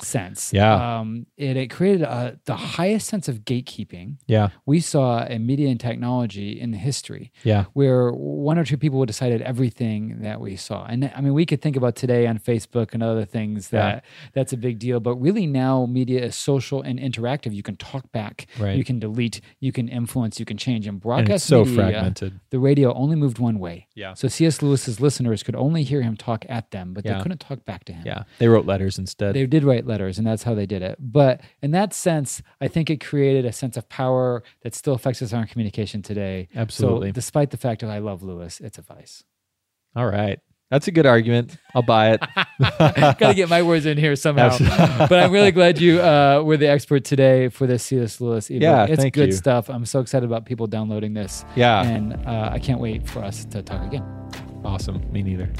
sense. 0.00 0.52
Yeah. 0.52 0.98
Um, 1.00 1.26
it, 1.36 1.56
it 1.56 1.68
created 1.70 2.02
a, 2.02 2.38
the 2.44 2.56
highest 2.56 3.08
sense 3.08 3.28
of 3.28 3.40
gatekeeping 3.40 4.16
yeah, 4.26 4.48
we 4.66 4.80
saw 4.80 5.24
in 5.26 5.44
media 5.46 5.68
and 5.68 5.80
technology 5.80 6.60
in 6.60 6.72
history, 6.72 7.32
yeah, 7.42 7.64
where 7.72 8.10
one 8.12 8.58
or 8.58 8.64
two 8.64 8.76
people 8.76 9.04
decided 9.04 9.42
everything 9.42 10.20
that 10.20 10.40
we 10.40 10.56
saw. 10.56 10.84
And 10.86 11.10
I 11.14 11.20
mean, 11.20 11.34
we 11.34 11.44
could 11.44 11.60
think 11.60 11.76
about 11.76 11.96
today 11.96 12.26
on 12.26 12.38
Facebook 12.38 12.94
and 12.94 13.02
other 13.02 13.24
things 13.24 13.68
that 13.68 14.04
that's 14.32 14.52
a 14.52 14.56
big 14.56 14.78
deal. 14.78 15.00
But 15.00 15.16
really, 15.16 15.46
now 15.46 15.86
media 15.86 16.24
is 16.24 16.36
social 16.36 16.80
and 16.82 16.98
interactive. 16.98 17.52
You 17.54 17.62
can 17.62 17.76
talk 17.76 18.10
back, 18.12 18.46
Right. 18.58 18.76
you 18.76 18.84
can 18.84 18.98
delete, 18.98 19.40
you 19.60 19.72
can 19.72 19.88
influence, 19.88 20.38
you 20.38 20.46
can 20.46 20.56
change. 20.56 20.86
And 20.86 20.92
and 20.92 21.00
broadcast 21.00 21.30
it's 21.36 21.44
so 21.44 21.64
media, 21.64 21.74
fragmented. 21.74 22.38
the 22.50 22.58
radio 22.58 22.92
only 22.92 23.16
moved 23.16 23.38
one 23.38 23.58
way. 23.58 23.88
Yeah. 23.94 24.14
So 24.14 24.28
C.S. 24.28 24.62
Lewis's 24.62 25.00
listeners 25.00 25.42
could 25.42 25.54
only 25.56 25.82
hear 25.82 26.02
him 26.02 26.16
talk 26.16 26.44
at 26.48 26.70
them, 26.70 26.94
but 26.94 27.04
Yeah. 27.04 27.14
they 27.16 27.22
couldn't 27.22 27.40
talk 27.40 27.64
back 27.64 27.84
to 27.84 27.92
him. 27.92 28.04
Yeah, 28.06 28.24
they 28.38 28.48
wrote 28.48 28.64
letters 28.66 28.98
instead. 28.98 29.34
They 29.34 29.46
did 29.46 29.64
write 29.64 29.86
letters, 29.86 30.18
and 30.18 30.26
that's 30.26 30.42
how 30.44 30.54
they 30.54 30.66
did 30.66 30.82
it. 30.82 30.96
But 30.98 31.40
in 31.60 31.72
that 31.72 31.92
sense, 31.92 32.42
I 32.60 32.68
think 32.68 32.88
it 32.90 33.04
created 33.04 33.44
a 33.44 33.52
sense 33.52 33.76
of 33.76 33.88
power 33.88 34.42
that 34.62 34.74
still 34.74 34.94
affects 34.94 35.20
us 35.22 35.32
in 35.32 35.38
our 35.38 35.46
communication 35.46 36.00
today. 36.02 36.48
Absolutely. 36.54 37.08
So, 37.08 37.12
despite 37.12 37.50
the 37.50 37.56
fact 37.56 37.80
that 37.82 37.90
I 37.90 37.98
love 37.98 38.22
Lewis, 38.22 38.60
it's 38.60 38.78
a 38.78 38.82
vice. 38.82 39.24
All 39.94 40.06
right, 40.06 40.40
that's 40.72 40.88
a 40.88 40.90
good 40.90 41.04
argument. 41.04 41.58
I'll 41.74 41.82
buy 41.82 42.12
it. 42.12 42.20
Got 42.78 43.18
to 43.18 43.34
get 43.34 43.50
my 43.50 43.60
words 43.62 43.84
in 43.84 43.98
here 43.98 44.16
somehow. 44.16 44.56
But 45.08 45.18
I'm 45.22 45.30
really 45.30 45.52
glad 45.52 45.78
you 45.78 46.00
uh, 46.00 46.42
were 46.42 46.56
the 46.56 46.68
expert 46.68 47.04
today 47.04 47.48
for 47.48 47.66
this 47.66 47.82
C.S. 47.84 48.20
Lewis 48.22 48.48
ebook. 48.48 48.62
Yeah, 48.62 48.86
it's 48.88 49.04
good 49.10 49.26
you. 49.28 49.32
stuff. 49.32 49.68
I'm 49.68 49.84
so 49.84 50.00
excited 50.00 50.24
about 50.24 50.46
people 50.46 50.66
downloading 50.66 51.12
this, 51.12 51.44
Yeah, 51.56 51.82
and 51.82 52.14
uh, 52.26 52.48
I 52.52 52.58
can't 52.58 52.80
wait 52.80 53.06
for 53.06 53.22
us 53.22 53.44
to 53.46 53.62
talk 53.62 53.82
again. 53.86 54.02
awesome. 54.64 55.02
Me 55.12 55.22
neither. 55.22 55.52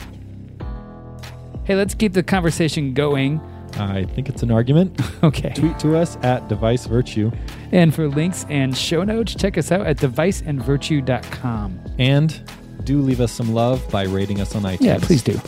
Hey, 1.65 1.75
let's 1.77 1.95
keep 1.95 2.15
the 2.15 2.23
conversation 2.23 2.95
going. 2.95 3.41
I 3.79 4.05
think 4.05 4.29
it's 4.29 4.43
an 4.43 4.51
argument. 4.51 4.99
Okay. 5.23 5.53
Tweet 5.55 5.79
to 5.79 5.97
us 5.97 6.17
at 6.23 6.49
Device 6.49 6.87
Virtue 6.87 7.31
And 7.71 7.95
for 7.95 8.09
links 8.09 8.45
and 8.49 8.77
show 8.77 9.05
notes, 9.05 9.37
check 9.37 9.57
us 9.57 9.71
out 9.71 9.87
at 9.87 9.97
deviceandvirtue.com. 9.99 11.81
and 11.99 12.43
do 12.83 13.01
leave 13.01 13.21
us 13.21 13.33
some 13.33 13.55
love 13.55 13.83
by 13.91 14.05
rating 14.05 14.41
us 14.41 14.55
on 14.55 14.63
iTunes. 14.63 14.81
Yeah, 14.81 14.99
please 14.99 15.23
do. 15.23 15.41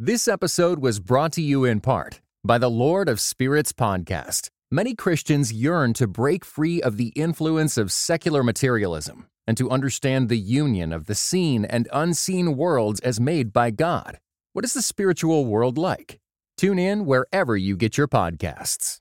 This 0.00 0.28
episode 0.28 0.78
was 0.78 1.00
brought 1.00 1.32
to 1.32 1.42
you 1.42 1.64
in 1.64 1.80
part 1.80 2.20
by 2.44 2.56
the 2.56 2.70
Lord 2.70 3.08
of 3.08 3.20
Spirits 3.20 3.72
podcast. 3.72 4.48
Many 4.70 4.94
Christians 4.94 5.52
yearn 5.52 5.92
to 5.94 6.06
break 6.06 6.44
free 6.44 6.80
of 6.80 6.96
the 6.96 7.08
influence 7.08 7.76
of 7.76 7.90
secular 7.90 8.42
materialism 8.42 9.26
and 9.48 9.56
to 9.56 9.70
understand 9.70 10.28
the 10.28 10.36
union 10.36 10.92
of 10.92 11.06
the 11.06 11.14
seen 11.14 11.64
and 11.64 11.88
unseen 11.90 12.54
worlds 12.54 13.00
as 13.00 13.18
made 13.18 13.50
by 13.50 13.70
God. 13.70 14.18
What 14.52 14.62
is 14.66 14.74
the 14.74 14.82
spiritual 14.82 15.46
world 15.46 15.78
like? 15.78 16.20
Tune 16.58 16.78
in 16.78 17.06
wherever 17.06 17.56
you 17.56 17.74
get 17.74 17.96
your 17.96 18.08
podcasts. 18.08 18.98